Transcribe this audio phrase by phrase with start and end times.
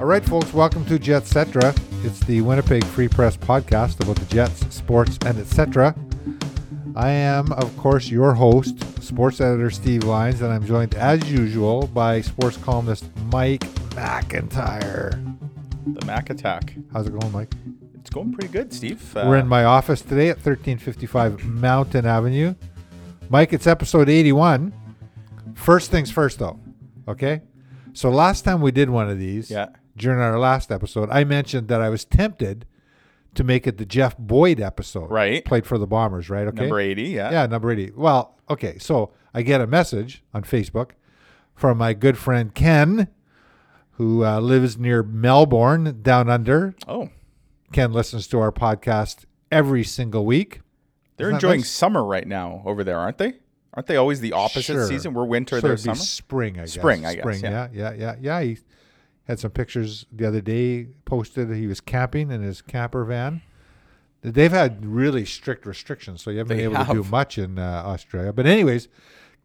[0.00, 1.74] All right, folks, welcome to Jetcetera.
[2.04, 5.94] It's the Winnipeg Free Press podcast about the Jets, sports, and etc.
[6.96, 11.86] I am, of course, your host, sports editor Steve Lyons, and I'm joined, as usual,
[11.88, 13.60] by sports columnist Mike
[13.90, 15.36] McIntyre.
[15.86, 16.76] The Mac Attack.
[16.94, 17.52] How's it going, Mike?
[17.96, 19.14] It's going pretty good, Steve.
[19.14, 22.54] Uh, We're in my office today at 1355 Mountain Avenue.
[23.28, 24.72] Mike, it's episode 81.
[25.54, 26.58] First things first, though.
[27.06, 27.42] Okay?
[27.92, 29.66] So last time we did one of these, yeah.
[29.96, 32.66] During our last episode, I mentioned that I was tempted
[33.34, 35.10] to make it the Jeff Boyd episode.
[35.10, 35.44] Right.
[35.44, 36.46] Played for the Bombers, right?
[36.48, 36.62] Okay.
[36.62, 37.30] Number 80, yeah.
[37.30, 37.92] Yeah, number 80.
[37.96, 38.78] Well, okay.
[38.78, 40.90] So I get a message on Facebook
[41.54, 43.08] from my good friend Ken,
[43.92, 46.74] who uh, lives near Melbourne, down under.
[46.88, 47.10] Oh,
[47.72, 50.60] Ken listens to our podcast every single week.
[51.16, 51.70] they're Isn't enjoying nice?
[51.70, 53.34] summer right now over there, aren't they?
[53.74, 54.86] Aren't they always the opposite Sure.
[54.88, 55.14] season?
[55.14, 55.94] We're winter, So they're summer.
[55.94, 56.72] spring, I guess.
[56.72, 57.68] Spring, I guess, Spring, yeah.
[57.72, 58.40] yeah, yeah, yeah, yeah.
[58.42, 58.58] He
[59.30, 61.48] had some pictures the other day posted.
[61.48, 63.42] That he was camping in his camper van.
[64.22, 67.58] They've had really strict restrictions, so you haven't They been able to do much in
[67.58, 68.32] uh, Australia.
[68.34, 68.88] But anyways,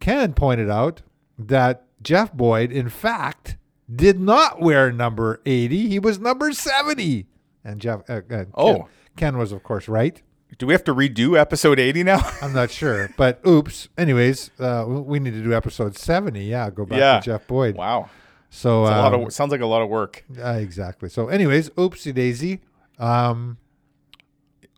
[0.00, 1.00] Ken pointed out
[1.38, 3.56] that Jeff Boyd, in fact,
[3.94, 5.88] did not wear number 80.
[5.88, 7.26] He was number 70.
[7.64, 8.88] And Jeff, uh, uh, Ken, Oh.
[9.16, 10.20] Ken was, of course, right.
[10.58, 12.20] Do we have to redo episode 80 now?
[12.42, 13.88] I'm not sure, but oops.
[13.96, 16.44] Anyways, uh, we need to do episode 70.
[16.44, 17.20] Yeah, go back Yeah.
[17.20, 17.76] to Jeff Boyd.
[17.76, 18.10] wow.
[18.50, 20.24] So It's a lot um, of, sounds like a lot of work.
[20.42, 21.08] uh, exactly.
[21.08, 22.60] So, anyways, oopsie daisy.
[22.98, 23.58] Um,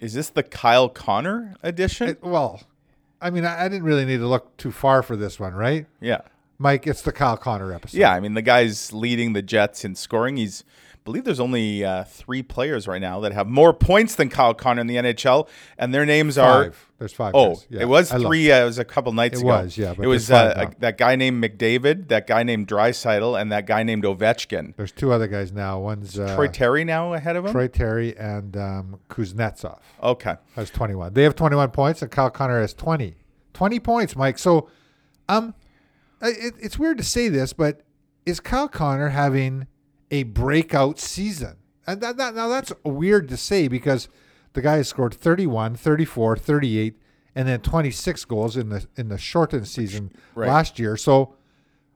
[0.01, 2.09] Is this the Kyle Connor edition?
[2.11, 2.61] it- well,
[3.21, 5.87] I mean, I, I didn't really need to look too far for this one, right?
[6.01, 6.21] yeah.
[6.61, 7.97] Mike, it's the Kyle Connor episode.
[7.99, 10.37] Yeah, I mean the guy's leading the Jets in scoring.
[10.39, 10.65] He's
[11.09, 14.83] believe there's only uh, three players right now that have more points than Kyle Connor
[14.83, 16.73] in the NHL, and their names are.
[16.99, 17.35] There's five.
[17.35, 17.67] Oh, guys.
[17.71, 18.53] Yeah, it was I three.
[18.53, 19.59] Uh, it was a couple nights It ago.
[19.59, 23.41] It was, yeah, it was uh, a, that guy named McDavid, that guy named Draisaitl,
[23.41, 24.77] and that guy named Ovechkin.
[24.77, 25.79] There's two other guys now.
[25.81, 27.53] One's uh, Troy Terry now ahead of him.
[27.53, 31.15] Troy Terry and um, Kuznetsov Okay, has 21.
[31.15, 33.15] They have 21 points, and Kyle Connor has 20.
[33.55, 34.39] 20 points, Mike.
[34.39, 34.69] So,
[35.29, 35.55] um,
[36.21, 37.81] it, it's weird to say this, but
[38.27, 39.69] is Kyle Connor having
[40.11, 41.57] a breakout season?
[41.87, 44.09] And that, that, now that's weird to say because
[44.53, 46.99] the guy has scored 31, 34, 38,
[47.35, 50.49] and then 26 goals in the in the shortened season Right.
[50.49, 50.97] last year.
[50.97, 51.35] So,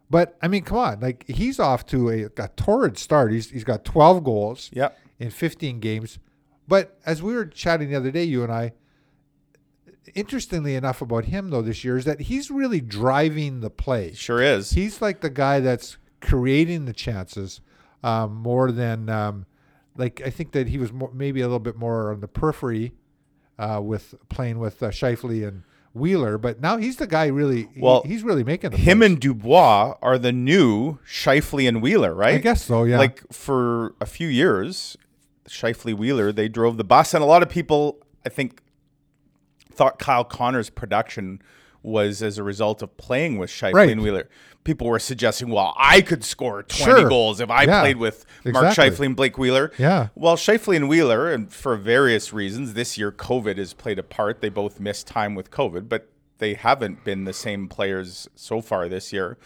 [0.09, 3.33] but I mean, come on, like he's off to a, a torrid start.
[3.33, 4.99] He's he's got 12 goals Yep.
[5.19, 6.19] in 15 games.
[6.69, 8.73] But as we were chatting the other day, you and I,
[10.15, 14.13] interestingly enough about him though this year is that he's really driving the play.
[14.15, 14.73] sure is.
[14.73, 17.61] He's like the guy that's creating the chances
[18.03, 19.47] um, more than um,
[19.97, 22.93] like I think that he was more, maybe a little bit more on the periphery
[23.59, 25.63] uh, with playing with uh, Scheifele and
[25.95, 27.69] Wheeler, but now he's the guy really.
[27.75, 29.11] he- Well, he's really making the Him plays.
[29.11, 32.37] and Dubois are the new Scheifele and Wheeler, right?
[32.37, 32.85] I guess so.
[32.85, 32.97] Yeah.
[32.99, 34.97] Like for a few years,
[35.47, 38.63] Scheifele Wheeler, they drove the bus, and a lot of people, I think,
[39.71, 41.43] thought Kyle Connor's production
[41.83, 43.91] was as a result of playing with Scheifele Right.
[43.91, 44.29] and Wheeler.
[44.65, 47.09] People were suggesting, well, I could score 20 Sure.
[47.09, 47.81] goals if I Yeah.
[47.81, 48.91] played with Mark Exactly.
[48.91, 49.73] Scheifele and Blake Wheeler.
[49.79, 50.09] Yeah.
[50.15, 54.41] Well, Scheifele and Wheeler, and for various reasons, this year COVID has played a part.
[54.41, 58.89] They both missed time with COVID, but they haven't been the same players so far
[58.89, 59.37] this year.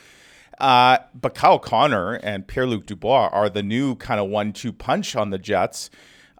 [0.58, 4.72] Uh, but Kyle Connor and Pierre Luc Dubois are the new kind of one two
[4.72, 5.90] punch on the Jets.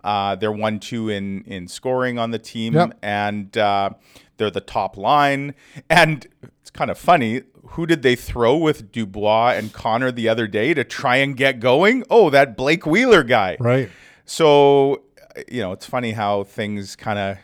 [0.03, 2.99] Uh, they're one two in, in scoring on the team, Yep.
[3.03, 3.91] and uh,
[4.37, 5.55] they're the top line.
[5.91, 6.27] And
[6.61, 7.43] it's kind of funny.
[7.71, 11.59] Who did they throw with Dubois and Connor the other day to try and get
[11.61, 12.05] going?
[12.11, 13.57] Oh, that Blake Wheeler guy.
[13.61, 13.89] right.
[14.25, 15.03] So,
[15.49, 17.39] you know, it's funny how things kind of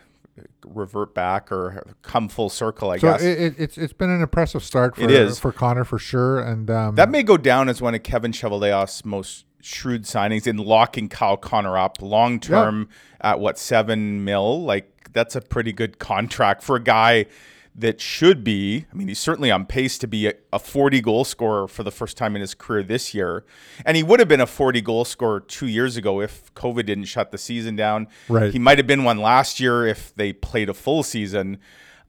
[0.65, 3.23] revert back or come full circle, I So guess.
[3.23, 5.39] it, it, it's it's been an impressive start for It is.
[5.39, 9.05] for Connor for sure, and um, that may go down as one of Kevin Cheveldayoff's
[9.05, 12.89] most shrewd signings in locking Kyle Connor up long term
[13.21, 14.63] at what, seven mil?
[14.63, 17.27] Like, that's a pretty good contract for a guy
[17.75, 21.25] that should be, I mean, he's certainly on pace to be a, a 40 goal
[21.25, 23.45] scorer for the first time in his career this year.
[23.87, 27.05] And he would have been a 40 goal scorer two years ago if COVID didn't
[27.05, 28.09] shut the season down.
[28.29, 28.53] Right.
[28.53, 31.59] He might have been one last year if they played a full season.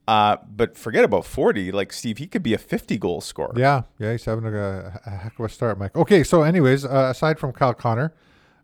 [0.07, 1.71] Uh, but forget about 40.
[1.71, 3.53] Like, Steve, he could be a 50 goal scorer.
[3.55, 5.95] Yeah, yeah, he's having a, a heck of a start, Mike.
[5.95, 8.13] Okay, so anyways, uh, aside from Kyle Connor,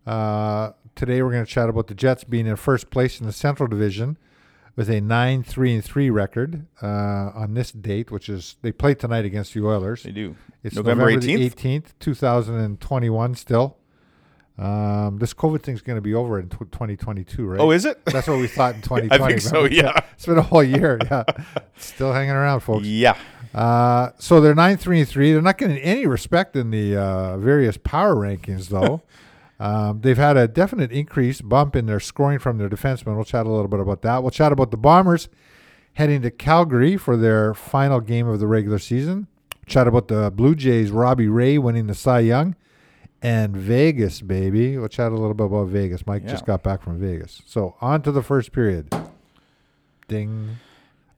[0.06, 3.32] uh, today we're going to chat about the Jets being in first place in the
[3.32, 4.18] Central Division
[4.76, 8.94] with a nine three and three record uh, on this date, which is they play
[8.94, 10.04] tonight against the Oilers.
[10.04, 10.36] They do.
[10.64, 11.40] It's November November 18th?
[11.40, 13.36] eighteenth, two thousand and twenty-one.
[13.36, 13.78] Still,
[14.60, 17.60] um, this COVID thing's going to be over in tw 2022, right?
[17.62, 18.04] Oh, is it?
[18.06, 19.24] That's what we thought in 2020.
[19.24, 19.76] I think so, remember?
[19.76, 20.00] yeah.
[20.14, 21.00] It's been a whole year.
[21.10, 21.24] Yeah,
[21.78, 22.86] still hanging around, folks.
[22.86, 23.18] Yeah.
[23.54, 25.32] Uh, so they're nine three and three.
[25.32, 29.02] They're not getting any respect in the uh, various power rankings, though.
[29.62, 33.16] Um, they've had a definite increase bump in their scoring from their defensemen.
[33.16, 34.24] We'll chat a little bit about that.
[34.24, 35.28] We'll chat about the Bombers
[35.96, 39.28] heading to Calgary for their final game of the regular season.
[39.66, 42.56] Chat about the Blue Jays, Robbie Ray winning the Cy Young,
[43.22, 44.78] and Vegas, baby.
[44.78, 46.06] We'll chat a little bit about Vegas.
[46.08, 46.32] Mike Yeah.
[46.32, 47.42] just got back from Vegas.
[47.46, 48.94] So on to the first period.
[50.08, 50.58] Ding.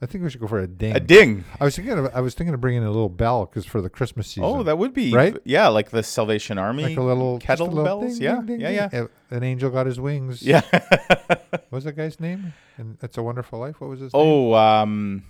[0.04, 0.96] I think we should go for a ding.
[0.96, 1.44] A ding.
[1.60, 3.82] I was thinking of I was thinking of bringing in a little bell because for
[3.82, 4.46] the Christmas season.
[4.46, 5.38] Oh, that would be Right?
[5.46, 8.14] Yeah, like the Salvation Army like a little just a kettle little bells.
[8.18, 10.42] ding, yeah, ding, ding, yeah, yeah, An angel got his wings.
[10.42, 10.62] yeah.
[10.72, 12.54] What was that guy's name?
[12.78, 13.80] And It's a Wonderful Life.
[13.80, 14.22] What was his name?
[14.24, 15.24] oh, um,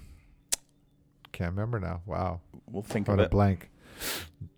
[1.33, 1.99] Can't remember now.
[2.05, 2.39] Wow.
[2.69, 3.69] we'll think of a blank.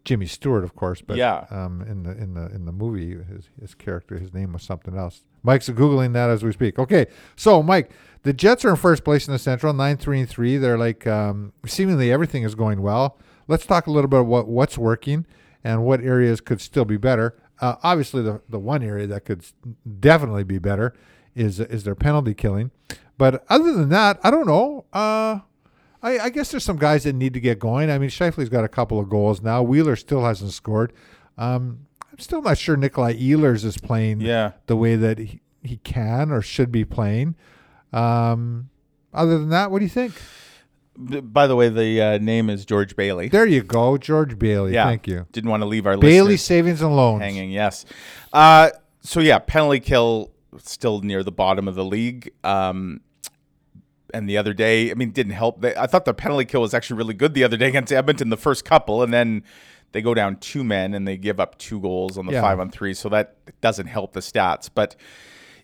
[0.06, 1.46] Jimmy Stewart, of course, but Yeah.
[1.50, 4.98] um, in the in the in the movie, his his character, his name was something
[4.98, 5.24] else.
[5.44, 6.78] Mike's googling that as we speak.
[6.80, 7.06] Okay,
[7.36, 7.92] so Mike,
[8.24, 10.58] the Jets are in first place in the Central, nine three and three.
[10.58, 13.18] They're like um, seemingly everything is going well.
[13.48, 15.26] Let's talk a little bit about what's working
[15.64, 17.36] and what areas could still be better.
[17.62, 19.46] Uh, obviously, the the one area that could
[20.00, 20.94] definitely be better
[21.36, 22.72] is is their penalty killing.
[23.18, 24.86] But other than that, I don't know.
[24.92, 25.40] Uh,
[26.04, 27.90] I, I guess there's some guys that need to get going.
[27.90, 29.64] I mean, Scheifele's got a couple of goals now.
[29.64, 30.94] Wheeler still hasn't scored.
[31.38, 34.52] Um, I'm still not sure Nikolai Ehlers is playing Yeah.
[34.68, 37.36] the way that he, he can or should be playing.
[37.92, 38.70] Um,
[39.14, 40.14] other than that, what do you think?
[40.96, 43.30] By the way, the uh, name is George Bailey.
[43.30, 44.74] There you go, George Bailey.
[44.74, 44.86] Yeah.
[44.86, 45.26] Thank you.
[45.32, 47.22] Didn't want to leave our Bailey Savings and Loans.
[47.24, 47.50] hanging.
[47.50, 47.86] Yes.
[48.32, 48.70] Uh,
[49.02, 52.32] so yeah, penalty kill still near the bottom of the league.
[52.44, 53.02] Um,
[54.14, 55.62] and the other day, I mean, didn't help.
[55.62, 58.30] They, I thought the penalty kill was actually really good the other day against Edmonton,
[58.30, 59.44] the first couple, and then
[59.92, 62.42] they go down two men and they give up two goals on the Yeah.
[62.42, 62.94] five on three.
[62.94, 64.70] So that doesn't help the stats.
[64.74, 64.96] But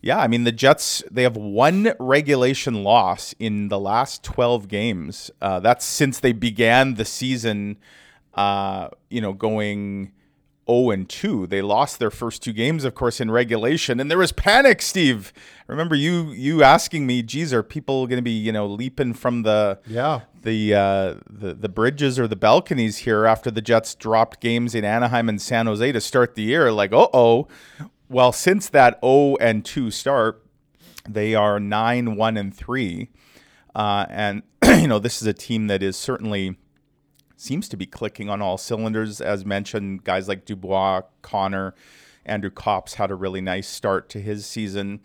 [0.02, 5.30] yeah, I mean, the Jets, they have one regulation loss in the last 12 games.
[5.42, 7.78] Uh, that's since they began the season,
[8.36, 10.12] uh, you know, going
[10.70, 11.48] 0 and 2.
[11.48, 15.34] They lost their first two games, of course, in regulation, and there was panic, Steve.
[15.68, 19.14] I remember you you asking me, geez, are people going to be, you know, leaping
[19.14, 20.22] from the Yeah.
[20.44, 24.86] the uh, the the bridges or the balconies here after the Jets dropped games in
[24.86, 26.72] Anaheim and San Jose to start the year.
[26.72, 27.48] Like, oh oh.
[28.12, 30.44] Well, since that 0 and 2 start,
[31.08, 33.08] they are 9 1 and 3.
[33.76, 36.58] Uh, and you know, this is a team that is certainly
[37.40, 39.22] seems to be clicking on all cylinders.
[39.22, 41.74] As mentioned, guys like Dubois, Connor,
[42.26, 45.00] Andrew Copp's had a really nice start to his season.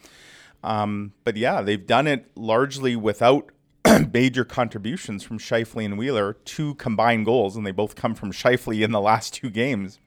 [0.63, 3.51] Um, but yeah, they've done it largely without
[4.13, 8.83] major contributions from Scheifele and Wheeler, two combined goals, and they both come from Scheifele
[8.83, 10.01] in the last two games.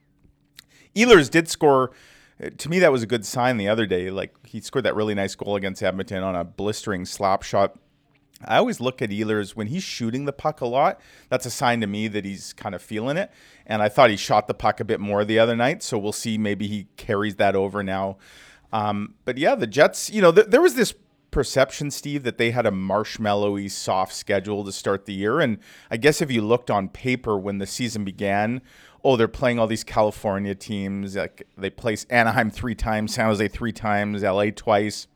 [0.96, 1.92] Ehlers did score.
[2.42, 4.10] uh, To me, that was a good sign the other day.
[4.10, 7.78] Like he scored that really nice goal against Edmonton on a blistering slap shot.
[8.44, 11.00] I always look at Ehlers when he's shooting the puck a lot.
[11.28, 13.30] That's a sign to me that he's kind of feeling it.
[13.66, 15.82] And I thought he shot the puck a bit more the other night.
[15.82, 16.38] So we'll see.
[16.38, 18.16] Maybe he carries that over now.
[18.72, 20.94] Um, but yeah, the Jets, you know, th- there was this
[21.30, 25.40] perception, Steve, that they had a marshmallowy soft schedule to start the year.
[25.40, 25.58] And
[25.90, 28.62] I guess if you looked on paper when the season began,
[29.02, 31.16] oh, they're playing all these California teams.
[31.16, 35.08] Like they place Anaheim three times, San Jose three times, LA twice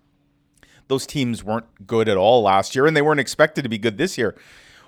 [0.88, 3.98] those teams weren't good at all last year, and they weren't expected to be good
[3.98, 4.36] this year.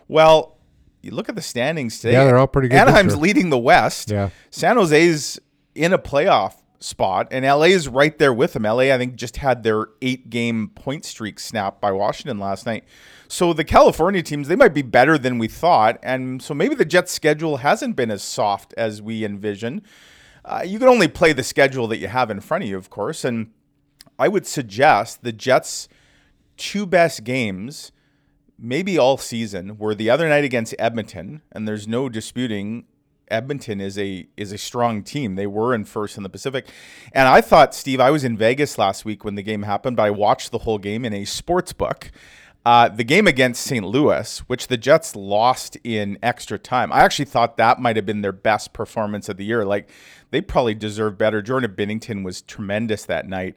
[0.08, 0.58] Well,
[1.02, 2.14] you look at the standings today.
[2.14, 4.10] Yeah, they're all pretty good Anaheim's leading the West.
[4.10, 4.30] Yeah.
[4.50, 5.38] San Jose's
[5.74, 8.62] in a playoff spot, and LA is right there with them.
[8.62, 12.84] LA, I think, just had their eight-game point streak snapped by Washington last night.
[13.28, 16.84] So the California teams, they might be better than we thought, and so maybe the
[16.84, 19.82] Jets' schedule hasn't been as soft as we envisioned.
[20.44, 22.90] Uh, you can only play the schedule that you have in front of you, of
[22.90, 23.50] course, and
[24.18, 25.88] I would suggest the Jets'
[26.56, 27.92] two best games,
[28.58, 32.86] maybe all season, were the other night against Edmonton, and there's no disputing
[33.28, 35.34] Edmonton is a is a strong team.
[35.34, 36.68] They were in first in the Pacific,
[37.12, 40.04] and I thought, Steve, I was in Vegas last week when the game happened, but
[40.04, 42.10] I watched the whole game in a sports book.
[42.66, 43.84] Uh, the game against St.
[43.84, 48.22] Louis, which the Jets lost in extra time, I actually thought that might have been
[48.22, 49.66] their best performance of the year.
[49.66, 49.90] Like
[50.30, 51.42] they probably deserve better.
[51.42, 53.56] Jordan Binnington was tremendous that night.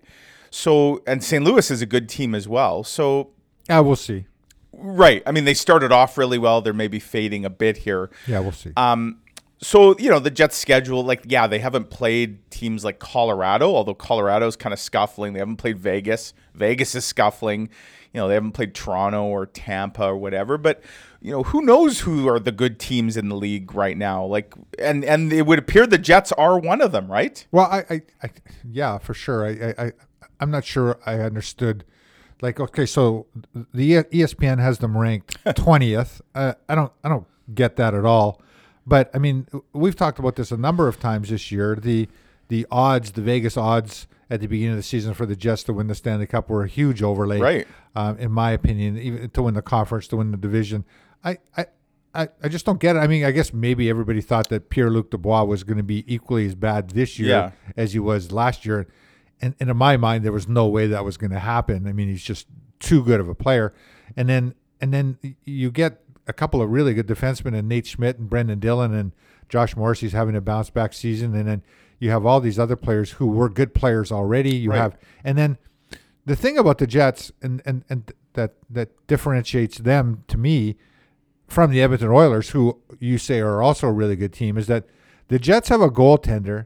[0.58, 1.44] So, and St.
[1.44, 2.84] Louis is a good team as well.
[2.84, 3.30] So,
[3.70, 4.26] Yeah, we'll see.
[4.74, 5.22] right.
[5.28, 6.62] I mean, they started off really well.
[6.62, 8.10] They're maybe fading a bit here.
[8.26, 8.72] Yeah, we'll see.
[8.76, 9.20] Um,
[9.60, 13.96] so you know the Jets' schedule, like yeah, they haven't played teams like Colorado, although
[13.96, 15.34] Colorado's kind of scuffling.
[15.34, 16.34] They haven't played Vegas.
[16.54, 17.70] Vegas is scuffling.
[18.14, 20.60] You know they haven't played Toronto or Tampa or whatever.
[20.60, 20.84] But
[21.24, 24.24] you know who knows who are the good teams in the league right now?
[24.26, 27.44] Like and and it would appear the Jets are one of them, right?
[27.52, 28.30] Well, I, I, I
[28.72, 29.44] yeah, for sure.
[29.48, 29.92] I, I, I,
[30.39, 31.84] I'm not sure I understood.
[32.41, 33.25] Like, okay, so
[33.74, 36.22] the ESPN has them ranked twentieth.
[36.36, 38.41] uh, I don't, I don't get that at all.
[38.86, 41.75] But I mean, we've talked about this a number of times this year.
[41.75, 42.08] The
[42.50, 45.74] the odds, the Vegas odds at the beginning of the season for the Jets to
[45.74, 47.67] win the Stanley Cup were a huge overlay, Right.
[47.96, 50.84] Um, in my opinion, even to win the conference, to win the division.
[51.24, 51.65] I, I,
[52.13, 53.00] I, I just don't get it.
[53.00, 56.03] I mean, I guess maybe everybody thought that Pierre Luc Dubois was going to be
[56.13, 57.51] equally as bad this year Yeah.
[57.77, 58.88] as he was last year.
[59.41, 61.88] And, and in my mind, there was no way that was going to happen.
[61.88, 62.48] I mean, he's just
[62.79, 63.74] too good of a player.
[64.15, 68.17] And then and then you get a couple of really good defensemen and Nate Schmidt
[68.20, 69.12] and Brendan Dillon and
[69.50, 71.36] Josh Morrissey's having a bounce back season.
[71.36, 71.63] And then
[72.00, 74.56] you have all these other players who were good players already.
[74.56, 74.77] You Right.
[74.77, 75.58] have and then
[76.25, 80.75] the thing about the Jets and, and, and that that differentiates them to me
[81.48, 84.86] from the Edmonton Oilers, who you say are also a really good team, is that
[85.29, 86.65] the Jets have a goaltender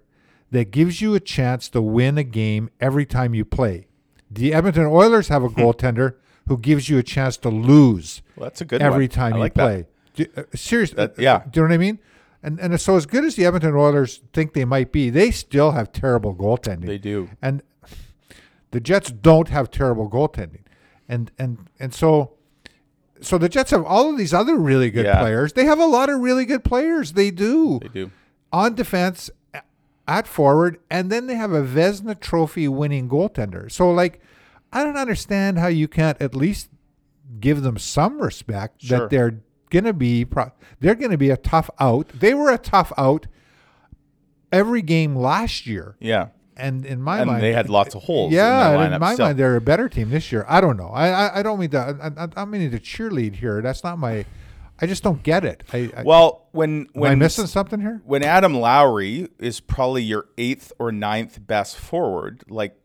[0.51, 3.88] that gives you a chance to win a game every time you play.
[4.29, 6.15] The Edmonton Oilers have a goaltender
[6.48, 9.10] who gives you a chance to lose Well, that's a good every one.
[9.10, 9.86] time I you like play.
[10.15, 11.43] Do- uh, seriously, That- yeah.
[11.50, 12.00] Do you know what I mean?
[12.43, 15.72] And and so as good as the Edmonton Oilers think they might be, they still
[15.72, 16.88] have terrible goaltending.
[16.88, 17.29] They do.
[17.41, 17.62] And
[18.72, 20.62] the Jets don't have terrible goaltending.
[21.08, 22.31] And and and so
[23.22, 25.20] so the Jets have all of these other really good Yeah.
[25.20, 25.53] players.
[25.53, 27.13] They have a lot of really good players.
[27.13, 27.77] They do.
[27.84, 28.12] They do.
[28.51, 29.29] On defense
[30.08, 33.72] at forward and then they have a Vezina trophy winning goaltender.
[33.72, 34.20] So like
[34.74, 36.70] I don't understand how you can't at least
[37.39, 39.00] give them some respect Sure.
[39.00, 42.08] that they're going to be pro- they're going to be a tough out.
[42.10, 43.27] They were a tough out
[44.51, 45.96] every game last year.
[46.00, 46.27] Yeah.
[46.58, 48.34] And in my And mind, they had lots of holes.
[48.34, 49.27] yeah, in, in my still.
[49.27, 50.46] mind, they're a better team this year.
[50.48, 50.89] I don't know.
[50.89, 51.77] I I, I don't mean to.
[52.17, 53.62] I, I, I'm meaning to cheerlead here.
[53.62, 54.25] That's not my.
[54.81, 55.63] I just don't get it.
[55.71, 58.01] I, I, Well, when am I when missing something here?
[58.05, 62.75] when Adam Lowry is probably your eighth or ninth best forward, like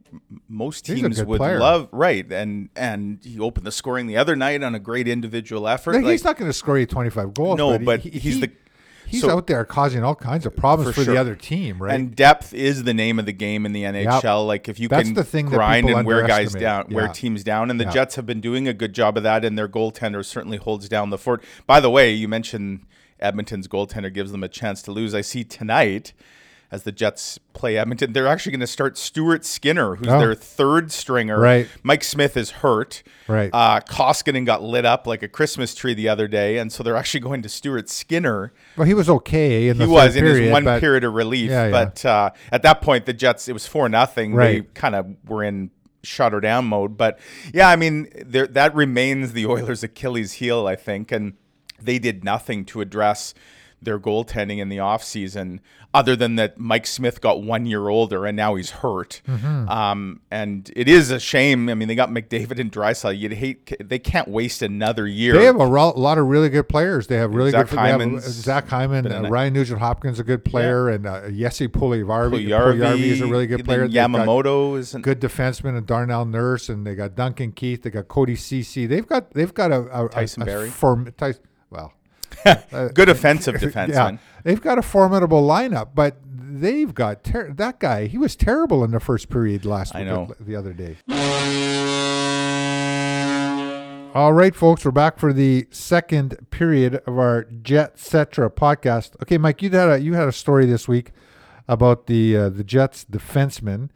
[0.49, 1.59] most teams would player.
[1.59, 2.31] love, right?
[2.31, 5.95] And and he opened the scoring the other night on a great individual effort.
[5.97, 7.59] Like, he's not going to score you 25 goals.
[7.59, 8.53] No, but, but he, he's he- the-
[9.07, 11.15] he's so- out there causing all kinds of problems For for, sure.
[11.15, 11.95] the other team, right?
[11.95, 14.47] And depth is the name of the game in the NHL.
[14.47, 17.71] Like if you That's can the thing grind and wear guys down, wear teams down,
[17.71, 17.91] and the Yeah.
[17.93, 21.11] Jets have been doing a good job of that, and their goaltender certainly holds down
[21.11, 21.43] the fort.
[21.67, 22.81] By the way, you mentioned
[23.21, 25.15] Edmonton's goaltender gives them a chance to lose.
[25.15, 26.13] I see tonight.
[26.71, 30.19] As the Jets play Edmonton, they're actually going to start Stuart Skinner, who's Oh.
[30.19, 31.39] their third stringer.
[31.39, 31.69] Right.
[31.85, 33.05] Mike Smith is hurt.
[33.29, 33.51] Right.
[33.53, 36.97] Uh, Koskinen got lit up like a Christmas tree the other day, and so they're
[36.97, 40.25] actually going to Stuart Skinner, well, he was okay in the he was third in
[40.25, 41.71] period, his one but- period of relief, Yeah, yeah.
[41.71, 44.35] but uh, at that point the Jets it was four nothing.
[44.35, 45.71] They kind of were in
[46.03, 46.97] shut her down mode.
[46.97, 47.19] But
[47.55, 51.35] yeah, I mean there that remains the Oilers' Achilles heel, I think, and
[51.81, 53.35] they did nothing to address
[53.83, 55.61] their goaltending in the offseason
[55.95, 59.23] other than that Mike Smith got one year older and now he's hurt.
[59.27, 59.69] Mm-hmm.
[59.69, 61.69] Um, and it is a shame.
[61.69, 63.19] I mean, they got McDavid and Draisaitl.
[63.19, 65.35] You'd hate they can't waste another year.
[65.35, 67.07] They have a ro- lot of really good players.
[67.07, 67.79] They have really Zach good.
[67.79, 69.29] They have, uh, Zach Hyman, uh.
[69.29, 71.69] Ryan Nugent Hopkins, a good player, and uh, Jesse.
[71.69, 73.89] Puljujarvi, Puljujärvi is a really good player.
[73.89, 77.53] then They've got Yamamoto is an, good defenseman and Darnell Nurse, and they got Duncan
[77.53, 77.83] Keith.
[77.83, 78.87] They got Cody Ceci.
[78.87, 80.71] They've got they've got a, a Tyson a, a Barrie.
[80.71, 81.93] form, Tyson, well,
[82.95, 83.89] good offensive defenseman.
[84.13, 88.07] yeah, they've got a formidable lineup, but they've got ter- that guy.
[88.07, 90.97] He was terrible in the first period last I week, the other day.
[94.15, 99.11] All right, folks, we're back for the second period of our Jetcetera podcast.
[99.23, 101.13] Okay, Mike, you had a you had a story this week
[101.69, 103.91] about the uh, the Jets defensemen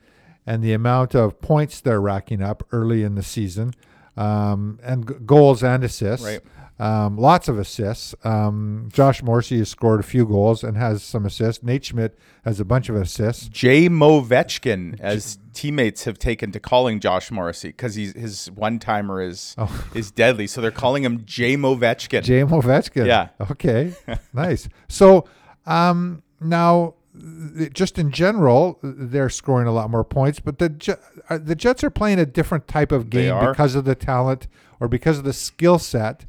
[0.47, 3.73] and the amount of points they're racking up early in the season,
[4.14, 6.26] um, and g- goals and assists.
[6.26, 6.40] Right.
[6.81, 8.15] Um, lots of assists.
[8.25, 11.63] Um, Josh Morrissey has scored a few goals and has some assists.
[11.63, 13.49] Nate Schmidt has a bunch of assists.
[13.49, 19.21] Jay Movechkin, as teammates have taken to calling Josh Morrissey because he's his one timer
[19.21, 19.89] is Oh.
[19.95, 20.47] is deadly.
[20.47, 22.23] So they're calling him Jay Movechkin.
[22.23, 23.07] Jay Ovechkin.
[23.07, 23.29] Yeah.
[23.51, 23.93] Okay.
[24.33, 24.69] nice.
[24.89, 25.27] So
[25.67, 26.95] um, now,
[27.75, 31.91] just in general, they're scoring a lot more points, but the uh, the Jets are
[31.91, 34.47] playing a different type of game because of the talent
[34.79, 36.25] or because of the skill set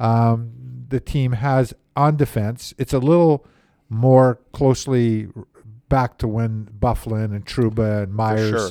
[0.00, 0.52] um,
[0.88, 2.74] the team has on defense.
[2.78, 3.46] It's a little
[3.88, 5.28] more closely
[5.88, 8.70] back to when Byfuglien and Trouba and Myers sure.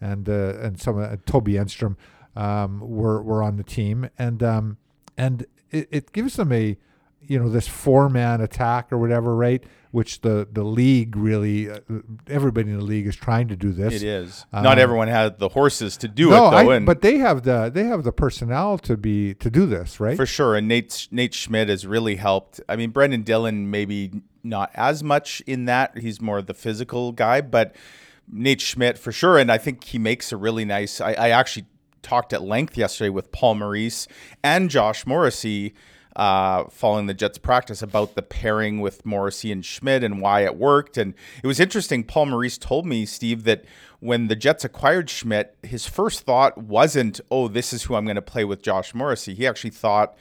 [0.00, 1.96] and uh, and some uh, Toby Enstrom
[2.36, 4.78] um, were were on the team, and um,
[5.16, 6.76] and it, it gives them a
[7.20, 9.62] you know this four man attack or whatever, right?
[9.98, 11.80] Which the the league really uh,
[12.28, 13.94] everybody in the league is trying to do this.
[13.94, 14.46] It is.
[14.52, 17.18] Um, Not everyone had the horses to do no, it though, I, and but they
[17.18, 20.16] have the they have the personnel to be to do this, right?
[20.16, 20.54] for sure.
[20.54, 22.60] And Nate Nate Schmidt has really helped.
[22.68, 25.98] I mean, Brendan Dillon maybe not as much in that.
[25.98, 27.74] He's more the physical guy, but
[28.30, 29.36] Nate Schmidt for sure.
[29.36, 31.00] And I think he makes a really nice.
[31.00, 31.66] I, I actually
[32.02, 34.06] talked at length yesterday with Paul Maurice
[34.44, 35.74] and Josh Morrissey
[36.18, 40.56] uh, following the Jets practice about the pairing with Morrissey and Schmidt and why it
[40.56, 40.98] worked.
[40.98, 42.02] And it was interesting.
[42.02, 43.64] Paul Maurice told me, Steve, that
[44.00, 48.16] when the Jets acquired Schmidt, his first thought wasn't, oh, this is who I'm going
[48.16, 49.34] to play with Josh Morrissey.
[49.34, 50.16] He actually thought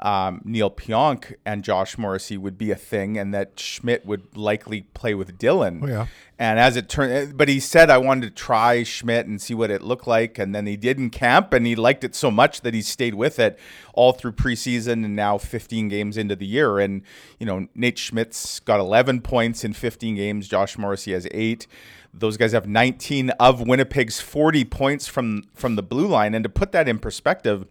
[0.00, 4.82] um, Neil Pionk and Josh Morrissey would be a thing, and that Schmidt would likely
[4.94, 5.80] play with Dillon.
[5.84, 6.06] Oh, yeah.
[6.38, 9.70] And as it turned, but he said I wanted to try Schmidt and see what
[9.70, 12.62] it looked like, and then he did in camp, and he liked it so much
[12.62, 13.58] that he stayed with it
[13.94, 16.80] all through preseason and now 15 games into the year.
[16.80, 17.02] And
[17.38, 20.48] you know, Nate Schmidt's got 11 points in 15 games.
[20.48, 21.68] Josh Morrissey has eight.
[22.12, 26.48] Those guys have 19 of Winnipeg's 40 points from from the blue line, and to
[26.48, 27.66] put that in perspective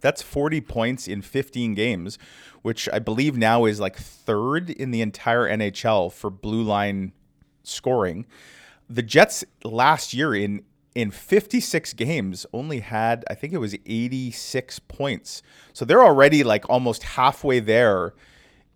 [0.00, 2.18] that's 40 points in 15 games,
[2.62, 7.12] which I believe now is like third in the entire NHL for blue line
[7.62, 8.26] scoring.
[8.88, 10.62] The Jets last year in
[10.94, 15.42] in 56 games only had I think it was 86 points.
[15.72, 18.14] So they're already like almost halfway there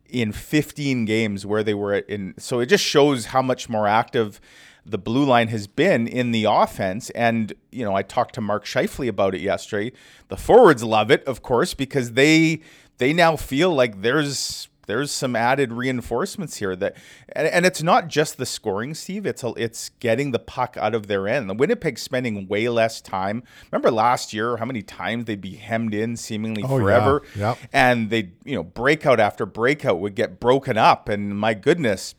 [0.09, 4.41] in 15 games where they were in so it just shows how much more active
[4.85, 7.11] the blue line has been in the offense.
[7.11, 9.93] And, you know, I talked to Mark Scheifele about it yesterday.
[10.29, 12.61] The forwards love it, of course, because they
[12.99, 16.97] they now feel like there's there's some added reinforcements here that
[17.35, 20.93] and, and it's not just the scoring steve it's a, it's getting the puck out
[20.93, 25.25] of their end the winnipeg spending way less time remember last year how many times
[25.27, 26.83] they'd be hemmed in seemingly Oh, yeah.
[26.83, 27.59] forever Yep.
[27.73, 32.17] and they you know breakout after breakout would get broken up and my goodness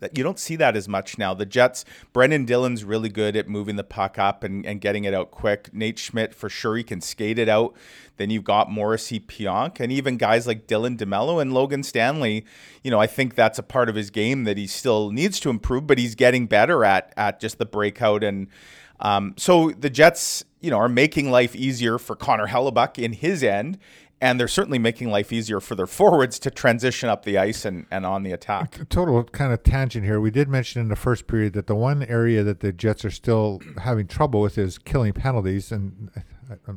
[0.00, 1.34] that you don't see that as much now.
[1.34, 5.14] The Jets, Brendan Dillon's really good at moving the puck up and, and getting it
[5.14, 5.72] out quick.
[5.72, 7.74] Nate Schmidt, for sure, he can skate it out.
[8.16, 12.44] Then you've got Morrissey Pionk and even guys like Dylan DeMello and Logan Stanley.
[12.82, 15.50] You know, I think that's a part of his game that he still needs to
[15.50, 18.24] improve, but he's getting better at at just the breakout.
[18.24, 18.48] And
[19.00, 23.44] um, so the Jets, you know, are making life easier for Connor Hellebuyck in his
[23.44, 23.78] end.
[24.20, 27.86] And they're certainly making life easier for their forwards to transition up the ice and,
[27.90, 28.88] and on the attack.
[28.88, 30.20] total kind of tangent here.
[30.20, 33.10] We did mention in the first period that the one area that the Jets are
[33.10, 36.10] still having trouble with is killing penalties, and
[36.50, 36.72] I-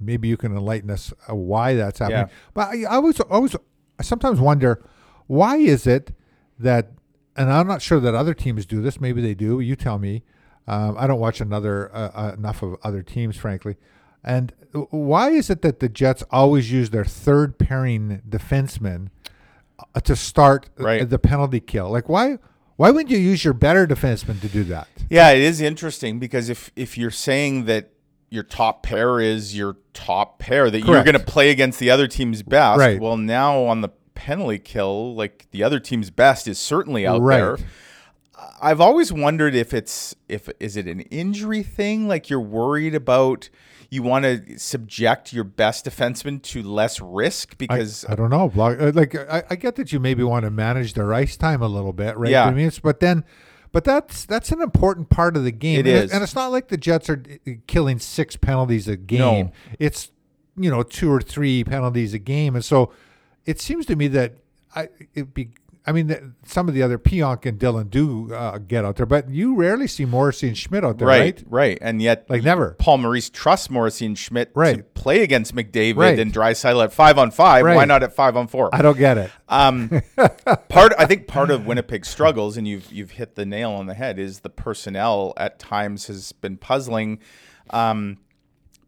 [0.00, 2.26] maybe you can enlighten us uh, why that's happening.
[2.26, 2.34] Yeah.
[2.54, 3.54] But I, I always, always,
[3.98, 4.82] I sometimes wonder
[5.26, 6.12] why is it
[6.58, 6.90] that,
[7.36, 9.00] and I'm not sure that other teams do this.
[9.00, 9.60] Maybe they do.
[9.60, 10.22] You tell me.
[10.66, 13.76] Um, I don't watch another uh, uh, enough of other teams, frankly.
[14.24, 19.08] And why is it that the Jets always use their third pairing defenseman
[19.94, 21.08] uh, to start uh, Right.
[21.08, 21.90] the penalty kill?
[21.90, 22.38] Like why?
[22.76, 24.88] Why wouldn't you use your better defenseman to do that?
[25.08, 27.90] Yeah, it is interesting because if if you're saying that
[28.30, 32.08] your top pair is your top pair that you're going to play against the other
[32.08, 32.98] team's best, Right.
[33.00, 37.36] well now on the penalty kill, like the other team's best is certainly out Right.
[37.38, 37.58] there.
[38.60, 43.48] I've always wondered if it's if is it an injury thing like you're worried about
[43.94, 48.52] you want to subject your best defenseman to less risk because I don't know.
[48.56, 51.68] Uh, Like I, I get that you maybe want to manage their ice time a
[51.68, 52.32] little bit, right?
[52.32, 52.46] Yeah.
[52.46, 53.24] I mean, but then,
[53.70, 55.78] but that's that's an important part of the game.
[55.78, 56.12] It and is.
[56.12, 59.46] and it's not like the Jets are uh, killing six penalties a game.
[59.46, 59.52] No.
[59.78, 60.10] It's
[60.56, 62.92] you know two or three penalties a game, and so
[63.46, 64.34] it seems to me that
[64.74, 65.50] I it be.
[65.86, 69.28] I mean, some of the other Pionk and Dillon do uh, get out there, but
[69.28, 71.36] you rarely see Morrissey and Schmidt out there, right?
[71.36, 72.70] right, right, and yet Like never.
[72.78, 76.18] Paul Maurice trusts Morrissey and Schmidt to play against McDavid Right.
[76.18, 77.64] and Draisaitl at five on five.
[77.64, 78.74] Why not at five on four?
[78.74, 79.30] I don't get it.
[79.48, 79.90] Um,
[80.70, 83.94] part I think part of Winnipeg's struggles, and you've you've hit the nail on the
[83.94, 87.18] head, is the personnel at times has been puzzling.
[87.70, 88.18] Um,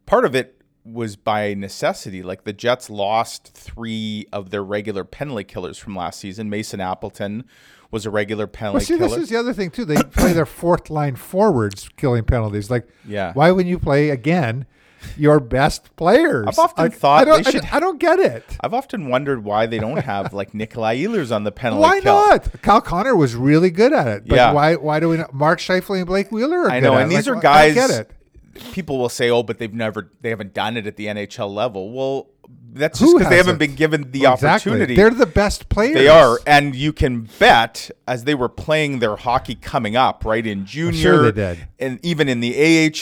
[0.06, 0.55] part of it
[0.86, 2.22] was by necessity.
[2.22, 6.48] Like the Jets lost three of their regular penalty killers from last season.
[6.48, 7.44] Mason Appleton
[7.90, 9.08] was a regular penalty Well, see, killer.
[9.08, 9.84] this is the other thing too.
[9.84, 12.70] They play their fourth line forwards killing penalties.
[12.70, 13.32] Like, Yeah.
[13.32, 14.66] why wouldn't you play again
[15.16, 16.46] your best players?
[16.48, 18.44] I've often Like, thought I don't, they should- I, I don't get it.
[18.60, 22.14] I've often wondered why they don't have like Nikolai Ehlers on the penalty Why kill.
[22.14, 22.62] not?
[22.62, 24.28] Kyle Connor was really good at it.
[24.28, 24.52] But Yeah.
[24.52, 24.74] why?
[24.76, 25.16] Why do we?
[25.18, 27.72] Not, Mark Scheifele and Blake Wheeler are I know, and these Like, are guys.
[27.72, 28.10] I get it.
[28.72, 31.92] People will say, "Oh, but they've never, they haven't done it at the NHL level."
[31.92, 32.28] Well,
[32.72, 34.48] that's just because they haven't been given the Exactly.
[34.72, 34.94] opportunity.
[34.96, 35.94] They're the best players.
[35.94, 40.46] They are, and you can bet as they were playing their hockey coming up, right
[40.46, 41.68] in junior, sure they did.
[41.78, 42.54] and even in the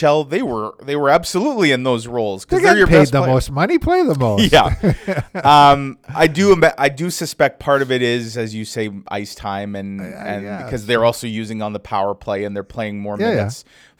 [0.06, 3.12] AHL, they were they were absolutely in those roles They're because they're, getting your paid
[3.12, 3.32] the player.
[3.34, 3.78] most money.
[3.78, 4.52] Play the most.
[4.52, 5.20] Yeah,
[5.72, 6.60] um, I do.
[6.78, 10.62] I do suspect part of it is, as you say, ice time, and and yeah,
[10.64, 13.50] because they're also using on the power play and they're playing more Yeah, yeah.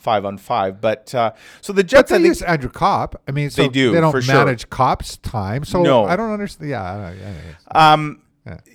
[0.05, 0.81] Five on five.
[0.83, 3.21] But uh, so the But Jets, I they think, use Andrew Copp.
[3.27, 4.35] I mean, so They do, They don't sure.
[4.35, 5.65] manage Copp's time.
[5.65, 6.05] So No.
[6.05, 6.71] I don't understand.
[6.71, 6.83] Yeah.
[6.83, 7.33] I don't, yeah,
[7.75, 7.95] yeah.
[7.95, 8.21] Um,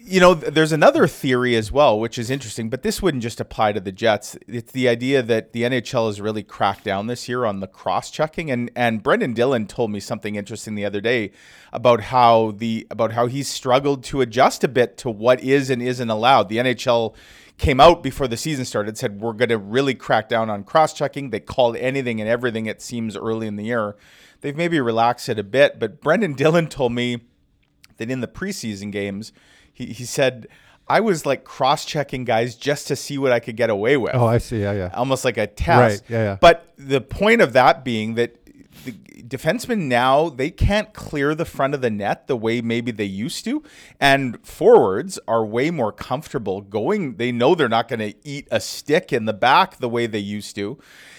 [0.03, 3.39] You know, th- there's another theory as well, which is interesting, but this wouldn't just
[3.39, 4.35] apply to the Jets.
[4.47, 8.09] It's the idea that the NHL has really cracked down this year on the cross
[8.09, 11.29] checking, and and Brendan Dillon told me something interesting the other day
[11.71, 15.83] about how the about how he's struggled to adjust a bit to what is and
[15.83, 16.49] isn't allowed.
[16.49, 17.13] The NHL
[17.59, 20.93] came out before the season started said we're going to really crack down on cross
[20.93, 21.29] checking.
[21.29, 23.95] They called anything and everything it seems early in the year.
[24.41, 27.21] They've maybe relaxed it a bit, but Brendan Dillon told me
[27.97, 29.33] that in the preseason games
[29.71, 30.47] he, he said
[30.87, 34.15] I was like cross checking guys just to see what I could get away with.
[34.15, 34.61] Oh, I see.
[34.61, 34.89] Yeah, yeah.
[34.93, 36.03] Almost like a test.
[36.03, 36.37] Right, yeah, yeah.
[36.41, 38.38] But the point of that being that
[38.85, 38.91] the
[39.23, 43.45] defensemen now they can't clear the front of the net the way maybe they used
[43.45, 43.63] to.
[43.99, 47.15] And forwards are way more comfortable going.
[47.15, 50.19] They know they're not going to eat a stick in the back the way they
[50.19, 50.77] used to.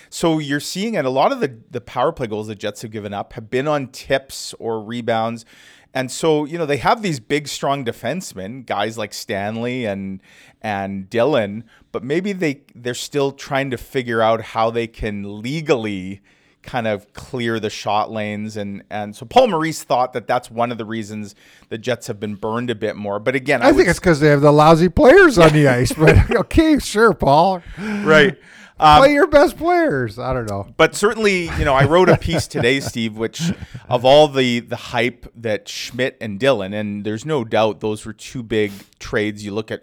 [0.09, 2.91] So you're seeing and a lot of the the power play goals the jets have
[2.91, 5.45] given up have been on tips or rebounds.
[5.93, 10.21] And so, you know, they have these big, strong defensemen, guys like Stanley and
[10.63, 16.21] and Dillon but maybe they they're still trying to figure out how they can legally
[16.63, 20.71] kind of clear the shot lanes and and so Paul Maurice thought that that's one
[20.71, 21.35] of the reasons
[21.71, 23.19] the Jets have been burned a bit more.
[23.19, 25.93] But again, I, I think it's because they have the lousy players on the ice.
[25.93, 27.63] But okay, sure, Paul.
[27.79, 28.37] Right.
[28.83, 30.19] Um, Play your best players.
[30.19, 30.67] I don't know.
[30.79, 33.53] But certainly, you know, I wrote a piece today, Steve, which
[33.91, 38.15] of all the the hype that Schmidt and Dillon, and there's no doubt those were
[38.15, 39.45] two big trades.
[39.45, 39.83] You look at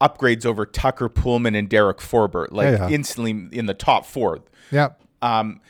[0.00, 2.94] upgrades over Tucker Poolman and Derek Forbort, like Yeah, yeah.
[2.96, 4.40] instantly in the top four.
[4.72, 4.88] Yeah.
[5.22, 5.60] Um,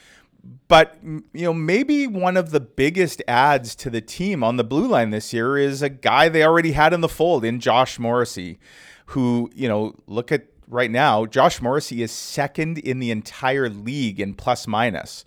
[0.69, 4.89] but you know, maybe one of the biggest adds to the team on the blue
[4.89, 8.59] line this year is a guy they already had in the fold in Josh Morrissey,
[9.07, 11.27] who you know, look at right now.
[11.27, 15.25] Josh Morrissey is second in the entire league in plus minus.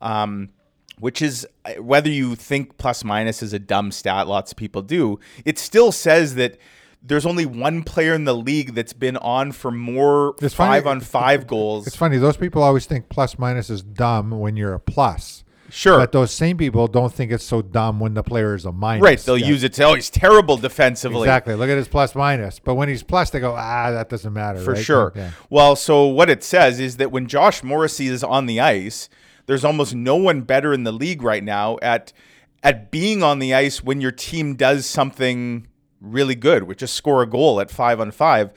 [0.00, 0.50] Um,
[0.98, 4.82] which is uh, whether you think plus minus is a dumb stat, lots of people
[4.82, 5.18] do.
[5.44, 6.58] It still says that
[7.02, 10.86] there's only one player in the league that's been on for more It's funny- five
[10.86, 11.86] on five goals.
[11.86, 12.18] It's funny.
[12.18, 15.44] Those people always think plus minus is dumb when you're a plus.
[15.68, 15.98] Sure.
[15.98, 19.02] But those same people don't think it's so dumb when the player is a minus.
[19.02, 19.48] Right, they'll Yeah.
[19.48, 21.22] use it to oh he's terrible defensively.
[21.22, 21.54] Exactly.
[21.56, 22.60] Look at his plus minus.
[22.60, 24.60] But when he's plus, they go, ah, that doesn't matter.
[24.60, 24.84] For right?
[24.84, 25.12] sure.
[25.16, 25.30] Yeah.
[25.50, 29.08] Well, so what it says is that when Josh Morrissey is on the ice,
[29.46, 32.12] there's almost no one better in the league right now at
[32.62, 35.66] at being on the ice when your team does something
[36.00, 38.50] really good, which is score a goal at five on five.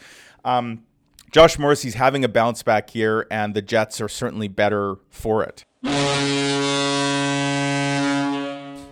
[0.43, 0.83] Um,
[1.31, 5.65] Josh Morrissey's having a bounce back here, and the Jets are certainly better for it.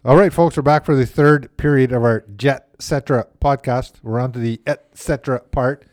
[0.05, 3.95] All right, folks, we're back for the third period of our Jetcetera podcast.
[4.03, 5.85] We're on to the et cetera part,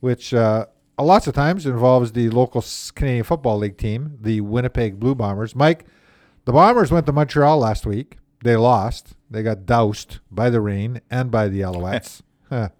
[0.00, 0.66] which uh,
[0.98, 2.62] lots of times involves the local
[2.94, 5.54] Canadian Football League team, the Winnipeg Blue Bombers.
[5.54, 5.86] Mike,
[6.44, 8.18] the Bombers went to Montreal last week.
[8.44, 9.14] They lost.
[9.30, 12.22] They got doused by the rain and by the Alouettes.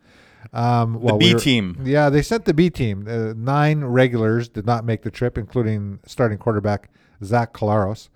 [0.53, 1.81] Um, well, B we were- team.
[1.83, 3.07] Yeah, they sent the B team.
[3.09, 6.91] Uh, nine regulars did not make the trip, including starting quarterback
[7.25, 8.09] Zach Collaros.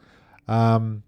[0.47, 1.03] Um,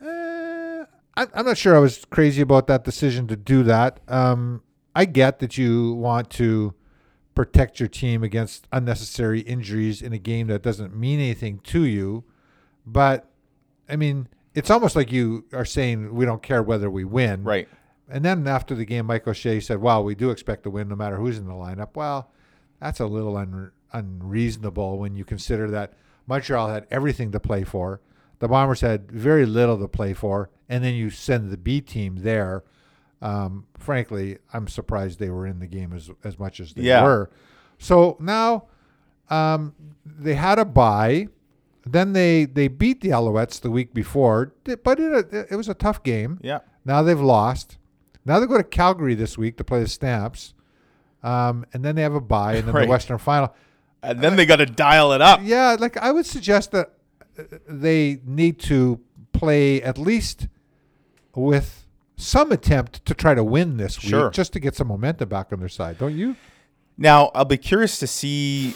[0.00, 4.00] uh, I, I'm not sure I was crazy about that decision to do that.
[4.08, 4.62] Um,
[4.96, 6.74] I get that you want to
[7.36, 12.24] protect your team against unnecessary injuries in a game that doesn't mean anything to you,
[12.84, 13.30] but
[13.88, 17.44] I mean, it's almost like you are saying we don't care whether we win.
[17.44, 17.68] Right.
[18.08, 20.96] And then after the game, Mike O'Shea said, "Well, we do expect to win no
[20.96, 22.30] matter who's in the lineup." Well,
[22.80, 25.94] that's a little un- unreasonable when you consider that
[26.26, 28.00] Montreal had everything to play for,
[28.40, 32.16] the Bombers had very little to play for, and then you send the B team
[32.20, 32.64] there.
[33.20, 37.04] Um, frankly, I'm surprised they were in the game as as much as they Yeah.
[37.04, 37.30] were.
[37.78, 38.64] So now
[39.30, 41.28] um, they had a bye.
[41.84, 44.52] Then they, they beat the Alouettes the week before,
[44.84, 46.38] but it, it was a tough game.
[46.42, 46.60] Yeah.
[46.84, 47.76] Now they've lost.
[48.24, 50.54] Now they go to Calgary this week to play the Stamps.
[51.24, 52.82] Um, and then they have a bye and then Right.
[52.84, 53.54] the Western Final.
[54.02, 55.40] And then they got to dial it up.
[55.42, 56.92] Yeah, like I would suggest that
[57.38, 59.00] uh, they need to
[59.32, 60.48] play at least
[61.34, 64.30] with some attempt to try to win this week Sure.
[64.30, 66.36] just to get some momentum back on their side, don't you?
[66.98, 68.74] Now, I'll be curious to see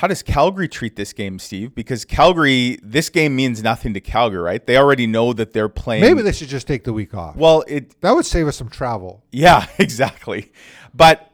[0.00, 1.74] how does Calgary treat this game, Steve?
[1.74, 4.64] Because Calgary, this game means nothing to Calgary, right?
[4.66, 6.00] They already know that they're playing.
[6.00, 7.36] Maybe they should just take the week off.
[7.36, 9.22] well, it that would save us some travel.
[9.30, 10.52] yeah, exactly.
[10.94, 11.30] But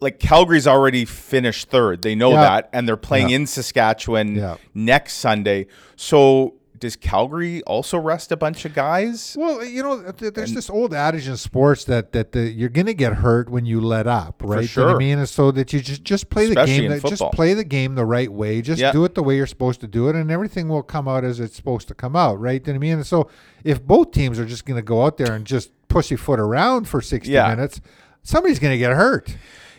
[0.00, 2.00] like Calgary's already finished third.
[2.00, 2.40] They know Yeah.
[2.42, 3.36] that and they're playing Yeah.
[3.36, 4.56] in Saskatchewan Yeah.
[4.72, 5.66] next Sunday.
[5.96, 9.36] So, does Calgary also rest a bunch of guys?
[9.38, 12.86] Well, you know, th- there's this old adage in sports that that the, you're going
[12.86, 14.74] to get hurt when you let up, right?
[14.76, 17.22] You know I mean, and so that you just just play the game, that- just
[17.32, 18.92] play the game the right way, just Yeah.
[18.92, 21.40] do it the way you're supposed to do it, and everything will come out as
[21.40, 22.64] it's supposed to come out, right?
[22.66, 23.28] You know I mean, and so
[23.64, 27.00] if both teams are just going to go out there and just pussyfoot around for
[27.00, 27.48] 60 Yeah.
[27.48, 27.80] minutes,
[28.22, 29.36] somebody's going to get hurt.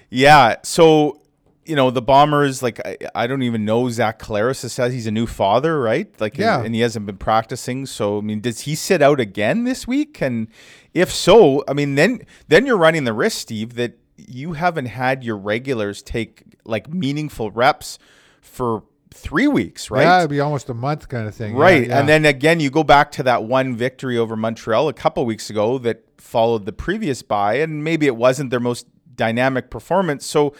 [0.09, 0.55] Yeah.
[0.63, 1.21] So,
[1.69, 5.11] you know, the Bombers, like, I, I don't even know Zach Collaros says he's a
[5.11, 6.07] new father, right?
[6.19, 6.63] Like, Yeah.
[6.63, 7.85] and he hasn't been practicing.
[7.85, 10.21] So, I mean, does he sit out again this week?
[10.21, 10.47] And
[10.93, 15.23] if so, I mean, then then you're running the risk, Steve, that you haven't had
[15.23, 17.99] your regulars take like meaningful reps
[18.41, 20.03] for three weeks, right?
[20.03, 21.55] Yeah, it'd be almost a month kind of thing.
[21.55, 21.87] Yeah, Right.
[21.87, 21.99] yeah.
[21.99, 25.49] And then again, you go back to that one victory over Montreal a couple weeks
[25.49, 30.25] ago that followed the previous bye, and maybe it wasn't their most dynamic performance.
[30.25, 30.53] So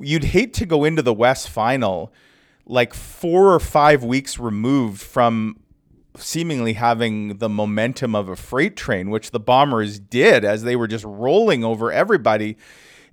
[0.00, 2.12] you'd hate to go into the West final
[2.66, 5.56] like four or five weeks removed from
[6.16, 10.88] seemingly having the momentum of a freight train, which the Bombers did as they were
[10.88, 12.56] just rolling over everybody.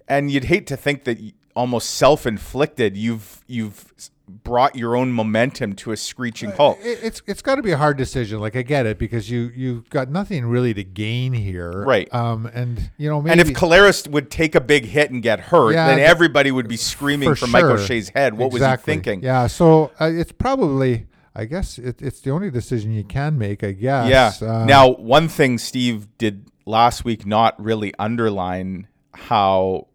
[0.08, 1.20] And you'd hate to think that
[1.56, 3.94] almost self-inflicted you've you've
[4.28, 6.80] brought your own momentum to a screeching halt.
[6.82, 8.40] It- it's it's got to be a hard decision.
[8.40, 12.12] Like I get it because you you've got nothing really to gain here, Right.
[12.14, 15.40] Um, and you know maybe And if Collaros would take a big hit and get
[15.40, 17.86] hurt, Yeah, then everybody would be screaming for from Michael sure.
[17.86, 18.36] Shea's head.
[18.38, 18.60] What Exactly.
[18.60, 19.24] was he thinking?
[19.24, 23.64] Yeah, so uh, it's probably I guess it, it's the only decision you can make.
[23.64, 24.42] I guess.
[24.42, 24.48] Yeah.
[24.48, 29.88] Uh, now, one thing Steve did last week not really underline how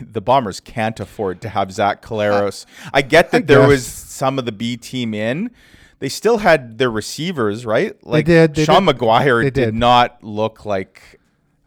[0.00, 2.66] the Bombers can't afford to have Zach Collaros.
[2.92, 3.68] I get that I there guess.
[3.68, 5.50] was some of the B team in.
[5.98, 7.96] They still had their receivers, right?
[8.06, 8.96] Like did, they Sean did.
[8.98, 9.64] McGuire They did.
[9.66, 9.74] did.
[9.74, 11.20] not look like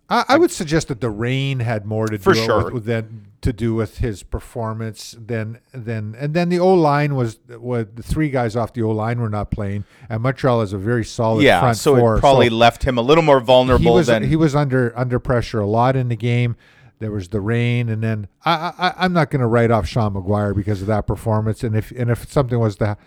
[0.10, 2.66] I, I would suggest that the rain had more to For do sure.
[2.66, 7.16] with, with than to do with his performance than than and then the O line
[7.16, 10.74] was was the three guys off the O line were not playing and Montreal is
[10.74, 11.62] a very solid yeah.
[11.62, 12.18] front So four.
[12.18, 14.92] it probably so left him a little more vulnerable he was than he was under
[14.98, 16.56] under pressure a lot in the game.
[17.00, 20.14] There was the rain, and then I, I I'm not going to write off Sean
[20.14, 21.64] McGuire because of that performance.
[21.64, 22.98] And if and if something was to,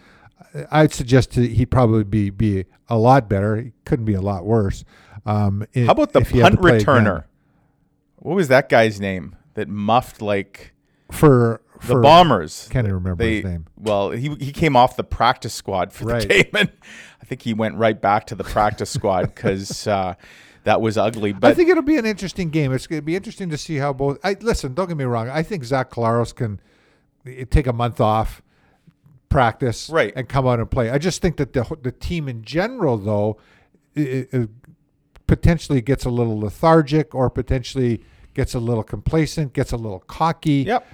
[0.70, 3.56] I'd suggest to, he'd probably be be a lot better.
[3.56, 4.84] He couldn't be a lot worse.
[5.26, 6.86] Um, How about the if he had to punt play again.
[6.86, 7.24] returner?
[8.16, 10.72] What was that guy's name that muffed like
[11.10, 12.68] for the Bombers?
[12.70, 13.66] Can't even remember They, his name.
[13.76, 16.28] Well, he he came off the practice squad for the Right.
[16.28, 16.72] game, and
[17.20, 20.14] I think he went right back to the practice squad because uh,
[20.64, 21.32] that was ugly.
[21.32, 22.72] But I think it'll be an interesting game.
[22.72, 24.18] It's going to be interesting to see how both.
[24.24, 24.74] I listen.
[24.74, 25.28] Don't get me wrong.
[25.28, 26.60] I think Zach Collaros can
[27.26, 28.42] eh, take a month off,
[29.28, 30.12] practice, Right.
[30.14, 30.90] and come out and play.
[30.90, 33.38] I just think that the the team in general, though,
[33.96, 34.48] i i
[35.26, 38.02] potentially gets a little lethargic, or potentially
[38.34, 40.64] gets a little complacent, gets a little cocky.
[40.66, 40.86] Yep.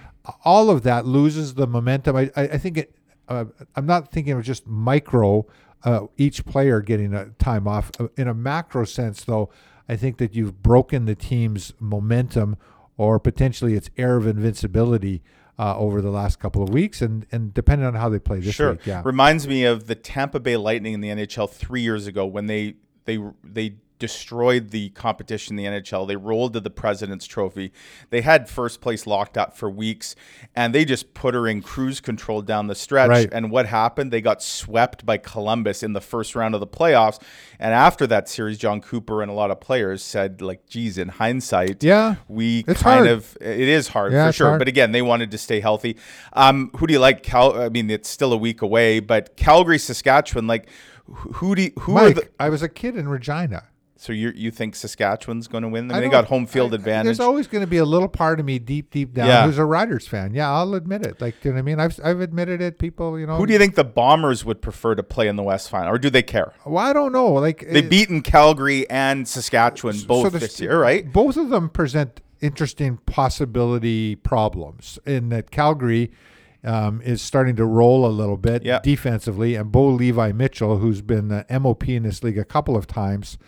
[0.44, 2.16] All of that loses the momentum.
[2.16, 2.94] I I, I think it.
[3.28, 3.44] Uh,
[3.76, 5.46] I'm not thinking of just micro.
[5.84, 7.90] Uh, each player getting a time off.
[8.00, 9.50] Uh, In a macro sense, though,
[9.88, 12.56] I think that you've broken the team's momentum
[12.96, 15.22] or potentially its air of invincibility
[15.58, 18.54] uh, over the last couple of weeks, and and depending on how they play this
[18.54, 19.02] sure, week, yeah.
[19.04, 22.74] reminds me of the Tampa Bay Lightning in the NHL three years ago when they
[23.06, 26.06] they they destroyed the competition in the NHL.
[26.06, 27.72] They rolled to the President's Trophy.
[28.10, 30.14] They had first place locked up for weeks,
[30.54, 33.08] and they just put her in cruise control down the stretch.
[33.08, 33.28] Right.
[33.32, 34.12] And what happened?
[34.12, 37.20] They got swept by Columbus in the first round of the playoffs.
[37.58, 41.08] And after that series, Jon Cooper and a lot of players said, like, geez, in
[41.08, 43.06] hindsight, Yeah, we kind hard.
[43.08, 44.46] of it is hard Yeah, for sure.
[44.48, 44.58] hard.
[44.60, 45.96] But again, they wanted to stay healthy.
[46.32, 47.22] Um, who do you like?
[47.22, 47.58] Cal?
[47.60, 50.46] I mean, it's still a week away, but Calgary, Saskatchewan.
[50.46, 50.68] Like,
[51.06, 52.14] who do you, who Mike.
[52.16, 52.28] the?
[52.38, 53.64] I was a kid in Regina.
[54.00, 55.90] So you you think Saskatchewan's going to win?
[55.90, 57.04] I I mean, they got home field I- advantage.
[57.06, 59.44] There's always going to be a little part of me deep, deep down Yeah.
[59.44, 60.34] who's a Riders fan.
[60.34, 61.20] Yeah, I'll admit it.
[61.20, 61.80] Like, do you know what I mean?
[61.80, 62.78] I've I've admitted it.
[62.78, 63.34] People, you know.
[63.36, 65.98] who do you think the Bombers would prefer to play in the West Final, or
[65.98, 66.52] do they care?
[66.64, 67.32] Well, I don't know.
[67.32, 71.12] Like They've uh, beaten Calgary and Saskatchewan both this year, right?
[71.12, 76.12] Both of them present interesting possibility problems in that Calgary
[76.64, 78.78] um, is starting to roll a little bit Yeah.
[78.80, 83.38] defensively, and Bo Levi Mitchell, who's been MOP in this league a couple of times,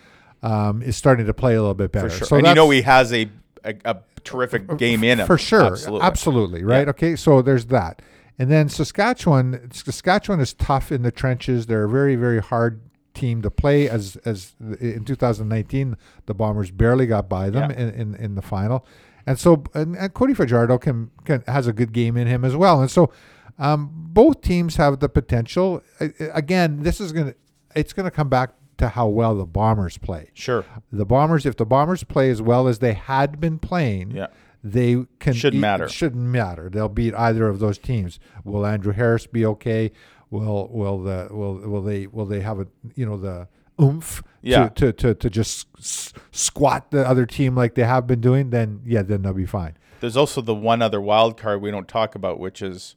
[0.43, 2.09] um, is starting to play a little bit better.
[2.09, 2.27] Sure.
[2.27, 3.29] So and you know he has a
[3.63, 6.05] a, a terrific game in him for sure, Absolutely.
[6.07, 6.85] absolutely, right?
[6.87, 6.89] Yeah.
[6.91, 8.01] Okay, so there's that,
[8.39, 9.69] and then Saskatchewan.
[9.71, 11.65] Saskatchewan is tough in the trenches.
[11.67, 12.81] They're a very, very hard
[13.13, 13.87] team to play.
[13.89, 17.77] As as in 2019, the Bombers barely got by them Yeah.
[17.77, 18.85] in, in in the final,
[19.27, 22.55] and so and, and Cody Fajardo can, can has a good game in him as
[22.55, 23.11] well, and so.
[23.59, 25.83] Um, both teams have the potential.
[25.99, 27.35] Uh, Again, this is gonna.
[27.75, 30.29] It's gonna come back to how well the Bombers play.
[30.33, 30.65] Sure.
[30.91, 34.27] The Bombers, if the Bombers play as well as they had been playing, Yeah.
[34.63, 35.87] they can Shouldn't matter.
[35.87, 36.69] Shouldn't matter.
[36.69, 38.19] They'll beat either of those teams.
[38.43, 39.91] Will Andrew Harris be okay?
[40.29, 43.47] Will will the will will they will they have a you know the
[43.81, 44.69] oomph Yeah.
[44.69, 48.49] to, to, to, to just s- squat the other team like they have been doing?
[48.49, 49.77] Then yeah, then they'll be fine.
[49.99, 52.95] There's also the one other wild card we don't talk about, which is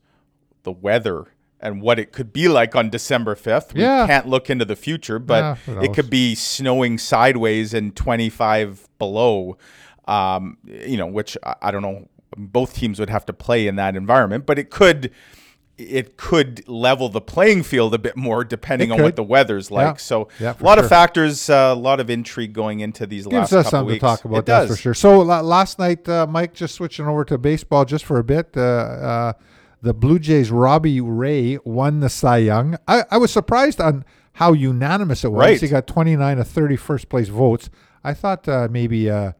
[0.62, 1.26] the weather
[1.64, 3.72] and what it could be like on December 5th.
[3.74, 4.07] We Yeah.
[4.07, 9.57] can't look into the future, but Yeah, it could be snowing sideways and 25 below,
[10.07, 12.09] um, you know, which I, don't know.
[12.37, 15.11] Both teams would have to play in that environment, but it could.
[15.77, 19.94] It could level the playing field a bit more depending on what the weather's like.
[19.94, 19.96] Yeah.
[19.96, 20.85] So Yeah, a lot sure.
[20.85, 23.96] of factors, uh, a lot of intrigue going into these Gives last us couple weeks.
[23.96, 24.37] to talk about.
[24.38, 24.70] It does.
[24.70, 24.94] for sure.
[24.94, 28.50] So last night, uh, Mike, just switching over to baseball just for a bit.
[28.57, 29.33] Uh, uh,
[29.84, 32.76] the Blue Jays' Robbie Ray won the Cy Young.
[32.88, 35.40] I, I was surprised on how unanimous it was.
[35.40, 35.60] Right.
[35.60, 37.68] He got 29 of 30 first place votes.
[38.02, 39.32] I thought uh, maybe uh,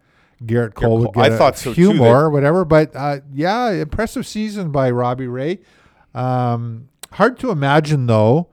[0.43, 2.65] Gerrit Cole would get I a thought so few too, more that- whatever.
[2.65, 5.61] But uh, yeah, impressive season by Robbie Ray.
[6.15, 8.49] Um, hard to imagine though.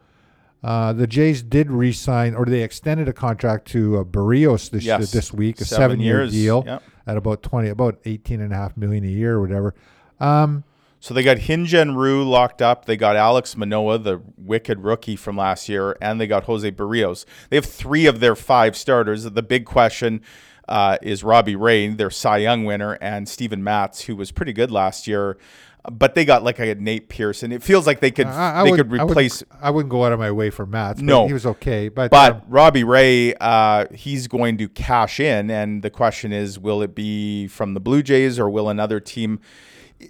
[0.63, 5.11] Uh, the Jays did re-sign, or they extended a contract to uh, Berrios this Yes.
[5.11, 6.83] this week, a Seven seven-year years, deal yep.
[7.07, 9.73] at about twenty, about eighteen and a half million a year or whatever.
[10.19, 10.63] Um,
[11.01, 12.85] So they got Hyun-Jin Ryu locked up.
[12.85, 17.25] They got Alek Manoah, the wicked rookie from last year, and they got Jose Berrios.
[17.49, 19.23] They have three of their five starters.
[19.23, 20.21] The big question
[20.69, 24.69] uh, is Robbie Ray, their Cy Young winner, and Steven Matz, who was pretty good
[24.69, 25.39] last year.
[25.91, 27.51] But they got like a Nate Pearson.
[27.51, 29.43] It feels like they could I, I they would- could replace.
[29.59, 31.01] I wouldn't, go out of my way for Matz.
[31.01, 31.25] No.
[31.25, 35.81] he was okay, but But um, Robbie Ray, uh, he's going to cash in, and
[35.81, 39.39] the question is, will it be from the Blue Jays or will another team?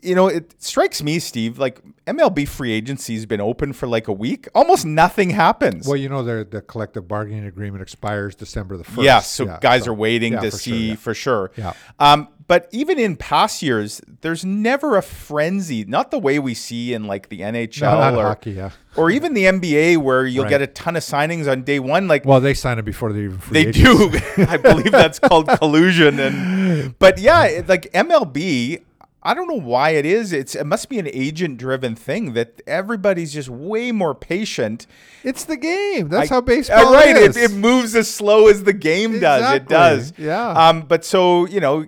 [0.04, 4.08] You know, it strikes me, Steve, like MLB free agency has been open for like
[4.08, 4.48] a week.
[4.56, 5.88] Almost nothing happens.
[5.88, 9.02] well, you know, the the collective bargaining agreement expires December the first.
[9.04, 10.96] yeah, so guys are waiting yeah, to for see sure, yeah.
[10.96, 11.52] for sure.
[11.58, 11.74] Yeah.
[12.00, 16.94] Um, but even in past years, there's never a frenzy, not the way we see
[16.94, 18.72] in like the NHL No, or, hockey, yeah.
[18.98, 20.50] or even the NBA, where you'll Right.
[20.50, 22.10] get a ton of signings on day one.
[22.10, 24.36] Like Well, they sign it before they even free they agents.
[24.36, 24.44] do.
[24.50, 26.20] I believe that's called collusion.
[26.20, 28.82] And but yeah, like MLB,
[29.24, 30.34] I don't know why it is.
[30.34, 34.88] It's it must be an agent-driven thing that everybody's just way more patient.
[35.24, 36.10] It's the game.
[36.10, 37.38] That's I- how baseball Uh, right, is.
[37.38, 39.56] It, it moves as slow as the game does.
[39.56, 40.14] It does.
[40.18, 40.50] yeah.
[40.50, 40.82] Um.
[40.82, 41.86] But so you know,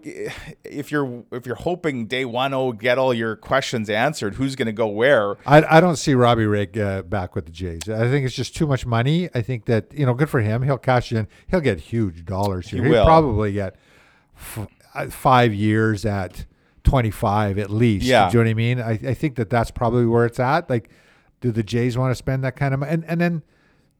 [0.64, 4.68] if you're if you're hoping day one oh get all your questions answered, who's going
[4.68, 5.36] to go where?
[5.48, 7.90] I, I don't see Robbie Ray uh, back with the Jays.
[7.90, 9.30] I think it's just too much money.
[9.34, 10.62] I think that you know, good for him.
[10.62, 11.28] He'll cash in.
[11.48, 12.84] He'll get huge dollars here.
[12.84, 13.76] He He'll probably get
[14.38, 16.46] f- uh, five years at
[16.94, 18.06] twenty five at least.
[18.06, 18.30] Yeah.
[18.30, 18.80] do you know what I mean?
[18.80, 20.70] I, I think that that's probably where it's at.
[20.70, 20.90] Like,
[21.42, 22.92] do the Jays want to spend that kind of money?
[22.94, 23.44] And and then.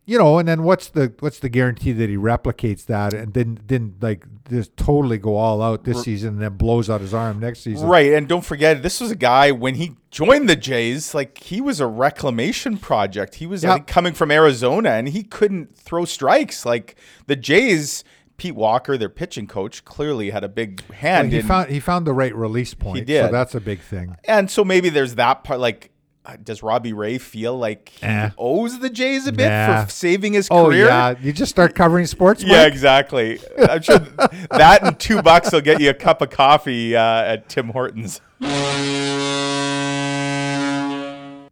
[0.06, 3.58] You know, and then what's the what's the guarantee that he replicates that and then
[3.66, 7.40] didn't like just totally go all out this season and then blows out his arm
[7.40, 7.88] next season?
[7.88, 11.62] Right, and don't forget, this was a guy when he joined the Jays, like he
[11.62, 13.36] was a reclamation project.
[13.36, 13.76] He was Yeah.
[13.76, 16.66] think, coming from Arizona, and he couldn't throw strikes.
[16.66, 18.04] Like the Jays,
[18.38, 21.46] Pete Walker, their pitching coach, clearly had a big Well, hand he in.
[21.46, 23.00] found he found the right release point.
[23.00, 23.32] So did.
[23.32, 24.18] that's a big thing.
[24.26, 25.60] and so maybe there's that part.
[25.60, 25.92] Like,
[26.26, 28.30] uh, does Robbie Ray feel like he Eh.
[28.38, 29.84] owes the Jays a bit Nah.
[29.86, 30.86] for saving his Oh career?
[30.86, 32.42] yeah, you just start covering sports.
[32.44, 33.40] Yeah, exactly.
[33.70, 37.50] I'm sure that and two bucks will get you a cup of coffee uh, at
[37.50, 38.20] Tim Hortons.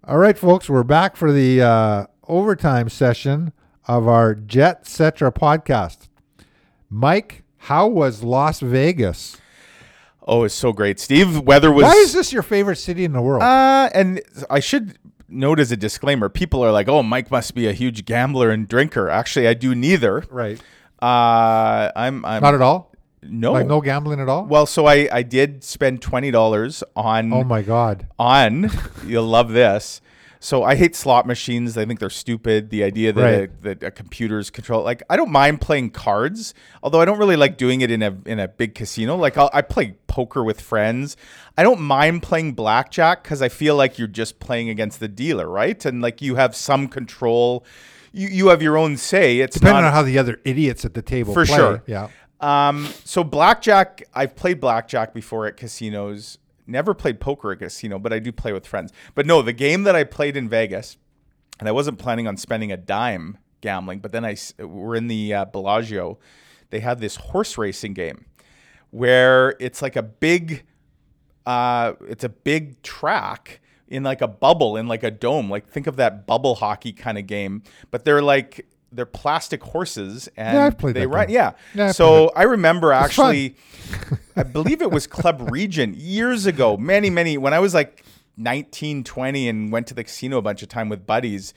[0.03, 3.53] All right, folks, we're back for the uh, overtime session
[3.87, 6.07] of our Jetcetera podcast.
[6.93, 9.37] Mike, how was Las Vegas?
[10.27, 11.39] Oh, it's so great, Steve.
[11.39, 11.83] Weather was.
[11.83, 13.41] Why is this your favorite city in the world?
[13.41, 14.99] Uh, and I should
[15.29, 18.67] note as a disclaimer, people are like, "Oh, Mike must be a huge gambler and
[18.67, 20.25] drinker." Actually, I do neither.
[20.29, 20.61] right.
[21.01, 22.23] Uh, I'm.
[22.25, 22.91] I'm Not at all.
[23.23, 23.53] no.
[23.53, 24.45] Like no gambling at all.
[24.45, 28.05] Well, so I I did spend twenty dollars on oh my God.
[28.19, 28.69] on.
[29.05, 30.01] You'll love this.
[30.43, 31.77] So I hate slot machines.
[31.77, 32.71] I think they're stupid.
[32.71, 33.49] The idea that, Right.
[33.49, 34.83] a, that a computers control.
[34.83, 38.17] Like I don't mind playing cards, although I don't really like doing it in a
[38.25, 39.15] in a big casino.
[39.15, 41.15] Like I'll, I play poker with friends.
[41.57, 45.47] I don't mind playing blackjack because I feel like you're just playing against the dealer,
[45.47, 45.85] right?
[45.85, 47.63] And like you have some control.
[48.11, 49.41] You you have your own say.
[49.41, 51.55] It's Depending not on how the other idiots at the table For play.
[51.55, 51.83] sure.
[51.85, 52.07] Yeah.
[52.39, 56.39] um, so blackjack, I've played blackjack before at casinos.
[56.71, 58.91] Never played poker at casino, but I do play with friends.
[59.13, 60.97] But no, the game that I played in Vegas,
[61.59, 65.33] and I wasn't planning on spending a dime gambling, but then I we're in the
[65.33, 66.17] uh, Bellagio.
[66.69, 68.25] They have this horse racing game
[68.89, 70.63] where it's like a big,
[71.45, 75.49] uh, it's a big track in like a bubble in like a dome.
[75.49, 80.27] Like think of that bubble hockey kind of game, but they're like they're plastic horses
[80.35, 81.27] and Yeah, I've played they run.
[81.27, 81.35] game.
[81.35, 81.51] Yeah.
[81.73, 83.55] Yeah, so I remember actually,
[84.35, 88.03] I believe it was Club Regent years ago, many, many, when I was like
[88.37, 91.53] 19, 20 and went to the casino a bunch of time with buddies.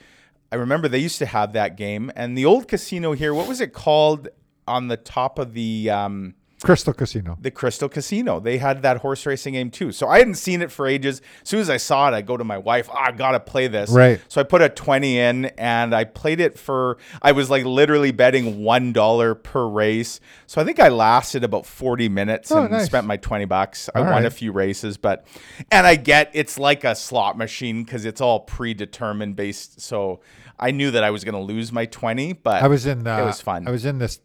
[0.53, 2.13] I remember they used to have that game.
[2.15, 4.29] And the old casino here, what was it called
[4.69, 6.35] on the top of the, um,
[6.65, 7.37] Crystal Casino.
[7.41, 8.41] the Crystal Casino.
[8.41, 9.93] They had that horse racing game too.
[9.93, 11.21] So I hadn't seen it for ages.
[11.43, 13.69] As soon as I saw it, I go to my wife, oh, I gotta play
[13.69, 13.91] this.
[13.91, 14.21] Right.
[14.29, 18.11] So I put a 20 in and I played it for I was like literally
[18.11, 20.21] betting one dollar per race.
[20.47, 22.87] So I think I lasted about 40 minutes Oh, and nice.
[22.87, 23.89] spent my 20 bucks.
[23.95, 25.27] I All won a few races, but
[25.71, 29.81] and I get it's like a slot machine because it's all predetermined based.
[29.81, 30.21] So
[30.59, 33.07] I knew that I was gonna lose my 20, but I was in.
[33.07, 33.67] Uh, it was fun.
[33.69, 34.21] I was in this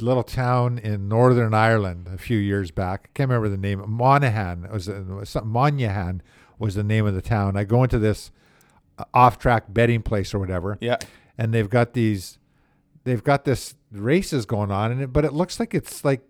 [0.00, 3.06] little town in Northern Ireland a few years back.
[3.06, 3.82] I can't remember the name.
[3.86, 5.50] Monaghan was, something.
[5.50, 6.22] Monaghan
[6.58, 7.56] was the name of the town.
[7.56, 8.30] I go into this
[8.98, 10.78] uh, off-track betting place or whatever.
[10.80, 10.98] yeah.
[11.36, 12.38] and they've got these
[13.02, 16.22] they've got this races going on in it but it looks like it's like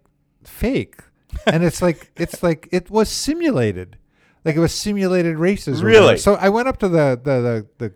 [0.43, 0.97] fake
[1.47, 3.97] and it's like it's like it was simulated
[4.45, 6.17] like it was simulated races Really?
[6.17, 7.95] so i went up to the the the,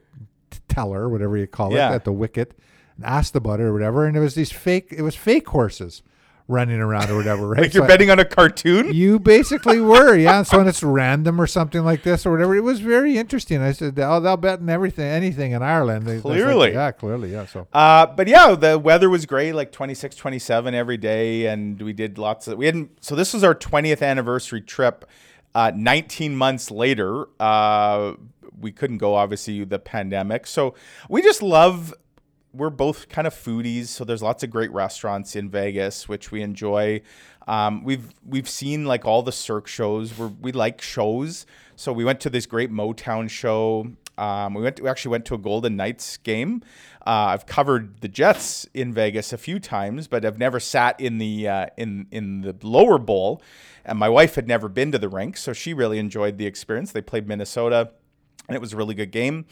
[0.53, 1.91] the teller whatever you call Yeah.
[1.93, 2.59] it at the wicket and
[3.03, 6.03] asked about it or whatever and it was these fake it was fake horses
[6.51, 8.93] running around or whatever right Like you're So betting on a cartoon?
[8.95, 10.43] you basically were, yeah.
[10.43, 13.61] So when it's random or something like this or whatever, it was very interesting.
[13.61, 16.73] I said, "Oh, they'll bet in everything, anything in Ireland." They- it's like, Clearly.
[16.73, 17.45] yeah, clearly, yeah.
[17.45, 21.45] So Uh, but yeah, the weather was great, like 26, 27 every day.
[21.49, 25.05] And we did lots of, we hadn't, so this was our 20th anniversary trip.
[25.55, 28.15] Uh, 19 months later, uh,
[28.59, 30.47] we couldn't go, obviously, the pandemic.
[30.47, 30.75] So
[31.11, 31.93] we just love,
[32.53, 33.87] we're both kind of foodies.
[33.87, 37.03] So there's lots of great restaurants in Vegas, which we enjoy.
[37.47, 40.17] Um, we've we've seen like all the Cirque shows.
[40.17, 41.47] We're, we like shows,
[41.77, 43.89] so we went to this great Motown show.
[44.19, 44.77] Um, we went.
[44.77, 46.63] To, we actually went to a Golden Knights game.
[47.07, 51.19] Uh, I've covered the Jets in Vegas a few times, but I've never sat in
[51.19, 53.43] the uh, in in the lower bowl.
[53.85, 56.93] And my wife had never been to the rink, so she really enjoyed the experience.
[56.93, 57.93] They played Minnesota
[58.49, 59.45] and it was a really good game.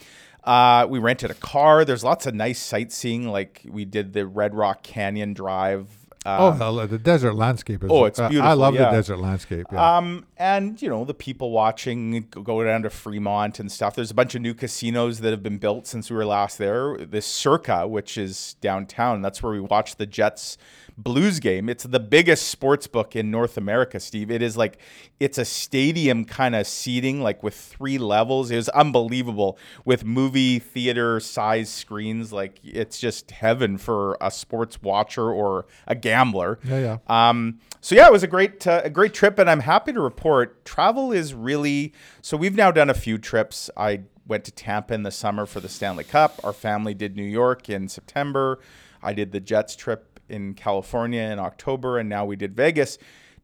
[0.47, 1.85] Uh, we rented a car.
[1.85, 3.29] There's lots of nice sightseeing.
[3.29, 5.89] Like we did the Red Rock Canyon Drive.
[6.25, 7.91] Oh, Uh, the, the desert landscape is.
[7.91, 8.87] Oh, it's uh, I love yeah.
[8.87, 9.67] the desert landscape.
[9.73, 9.97] Yeah.
[9.99, 13.95] um, and you know the people watching go- down to Fremont and stuff.
[13.95, 16.97] There's a bunch of new casinos that have been built since we were last there.
[16.99, 20.59] This Circa, which is downtown, that's where we watched the Jets
[20.99, 21.68] Blues game.
[21.68, 24.30] It's the biggest sports book in North America, Steve.
[24.30, 24.78] It is like
[25.20, 28.51] it's a stadium kind of seating, like with three levels.
[28.51, 32.32] It was unbelievable with movie theater size screens.
[32.32, 36.59] Like it's just heaven for a sports watcher or a gambler.
[36.64, 37.28] yeah, yeah.
[37.28, 40.01] Um, so yeah, it was a great uh, a great trip, and I'm happy to
[40.01, 40.26] report
[40.64, 41.93] travel is really.
[42.22, 43.70] So we've now done a few trips.
[43.77, 46.41] I went to Tampa in the summer for the Stanley Cup.
[46.45, 48.59] Our family did New York in September.
[49.03, 52.99] I did the Jets trip in California in October, and now we did Vegas.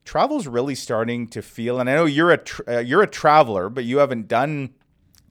[0.05, 3.69] Travel's really starting to feel, and I know you're a tr- uh, you're a traveler,
[3.69, 4.75] but you haven't done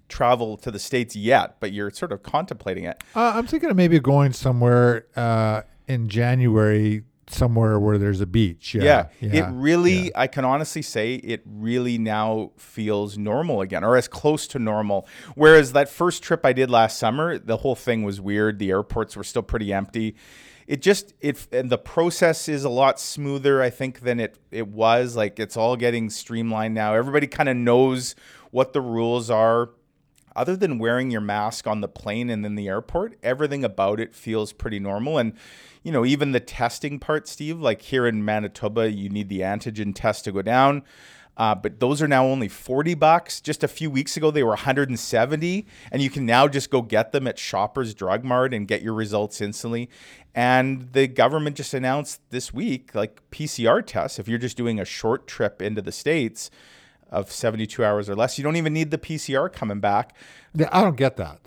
[0.08, 3.04] travel to the states yet, but you're sort of contemplating it.
[3.16, 7.04] Uh, I'm thinking of maybe going somewhere uh, in January,
[7.34, 8.76] somewhere where there's a beach.
[8.76, 10.12] Yeah, Yeah, it really, yeah.
[10.16, 15.08] I can honestly say it really now feels normal again, or as close to normal.
[15.36, 18.60] Whereas that first trip I did last summer, the whole thing was weird.
[18.60, 20.16] The airports were still pretty empty.
[20.68, 24.68] It just it and the process is a lot smoother, I think, than it it
[24.68, 25.16] was.
[25.16, 26.94] Like it's all getting streamlined now.
[26.94, 28.16] Everybody kind of knows
[28.52, 29.72] what the rules are
[30.36, 34.14] other than wearing your mask on the plane and in the airport, everything about it
[34.14, 35.18] feels pretty normal.
[35.18, 35.34] And,
[35.84, 39.94] you know, even the testing part, Steve, like here in Manitoba, you need the antigen
[39.96, 40.84] test to go down.
[41.38, 43.42] Uh, but those are now only 40 bucks.
[43.42, 45.66] Just a few weeks ago, they were 170.
[45.92, 48.94] And you can now just go get them at Shoppers Drug Mart and get your
[48.94, 49.90] results instantly.
[50.36, 54.86] And the government just announced this week, like PCR tests, if you're just doing a
[54.86, 56.52] short trip into the States,
[57.10, 58.38] of 72 hours or less.
[58.38, 60.16] You don't even need the PCR coming back.
[60.72, 61.40] I don't get that.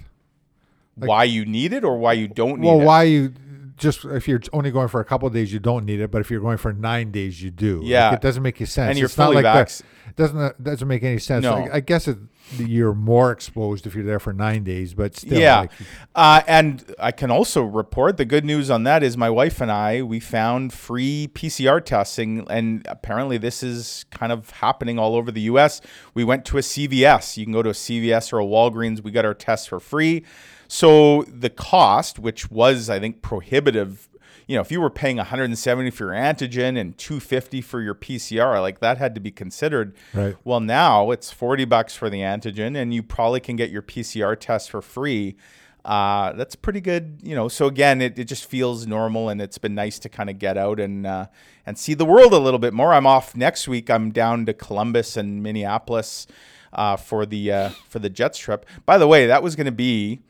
[0.94, 2.78] why you need it or why you don't need Well, it?
[2.78, 3.32] Well, why you
[3.76, 6.20] just if you're only going for a couple of days, you don't need it, but
[6.20, 7.80] if you're going for nine days, you do.
[7.80, 8.14] Like, Yeah.
[8.14, 8.90] it doesn't make you sense.
[8.90, 11.42] And you're It's not fully like that- vax- It doesn't doesn't make any sense.
[11.42, 11.54] No.
[11.60, 12.18] Like, I guess it,
[12.58, 15.60] you're more exposed if you're there for nine days, but still, yeah.
[15.60, 15.70] like,
[16.14, 19.72] uh, and I can also report the good news on that is my wife and
[19.72, 22.46] I, we found free PCR testing.
[22.50, 25.80] And apparently, this is kind of happening all over the US.
[26.12, 27.36] We went to a CVS.
[27.38, 29.02] You can go to a CVS or a Walgreens.
[29.02, 30.22] We got our tests for free.
[30.68, 34.08] So the cost, which was, I think, prohibitive.
[34.46, 38.60] You know, if you were paying 170 for your antigen and 250 for your PCR,
[38.60, 39.94] like that had to be considered.
[40.12, 40.36] Right.
[40.44, 44.38] Well, now it's 40 bucks for the antigen, and you probably can get your PCR
[44.38, 45.36] test for free.
[45.84, 47.48] Uh, that's pretty good, you know.
[47.48, 50.56] So again, it, it just feels normal, and it's been nice to kind of get
[50.56, 51.26] out and uh,
[51.66, 52.94] and see the world a little bit more.
[52.94, 53.90] I'm off next week.
[53.90, 56.26] I'm down to Columbus and Minneapolis
[56.72, 58.64] uh, for the uh, for the Jets trip.
[58.86, 60.20] By the way, that was going to be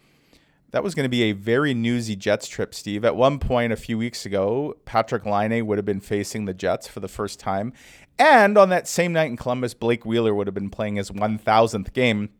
[0.74, 3.04] that was going to be a very newsy Jets trip, Steve.
[3.04, 6.88] At one point a few weeks ago, Patrick Laine would have been facing the Jets
[6.88, 7.72] for the first time.
[8.18, 11.92] And on that same night in Columbus, Blake Wheeler would have been playing his 1000th
[11.92, 12.30] game.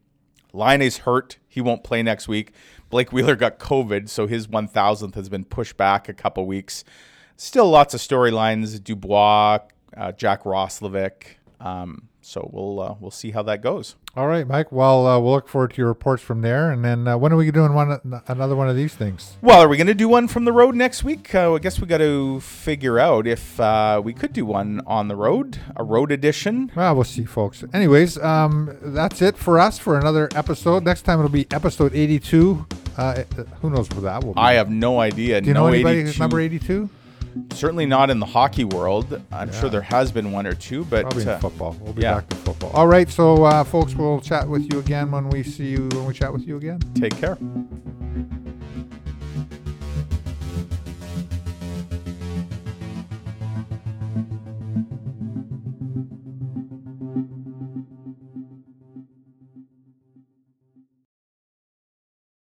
[0.52, 1.38] Laine's hurt.
[1.46, 2.50] He won't play next week.
[2.90, 6.82] Blake Wheeler got COVID, so his 1000th has been pushed back a couple weeks.
[7.36, 9.60] Still lots of storylines Dubois,
[9.96, 11.36] uh, Jack Roslovic.
[11.60, 13.96] Um, so we'll uh, we'll see how that goes.
[14.16, 14.70] All right, Mike.
[14.70, 16.70] Well, uh, we'll look forward to your reports from there.
[16.70, 19.36] And then uh, when are we doing one another one of these things?
[19.42, 21.34] Well, are we going to do one from the road next week?
[21.34, 25.08] Uh, I guess we got to figure out if uh, we could do one on
[25.08, 26.70] the road, a road edition.
[26.76, 27.64] Well, we'll see, folks.
[27.74, 30.84] Anyways, um, that's it for us for another episode.
[30.84, 32.66] Next time it'll be episode 82.
[32.96, 33.24] Uh,
[33.60, 34.40] who knows where that will be?
[34.40, 35.40] I have no idea.
[35.40, 36.06] Do you no know anybody 82.
[36.06, 36.88] who's number 82?
[37.52, 39.20] Certainly not in the hockey world.
[39.32, 41.76] I'm sure there has been one or two, but Probably uh, football.
[41.80, 42.14] We'll be yeah.
[42.14, 42.70] back to football.
[42.70, 46.06] All right, so uh, folks, we'll chat with you again when we see you when
[46.06, 46.80] we chat with you again.
[46.94, 47.38] take care.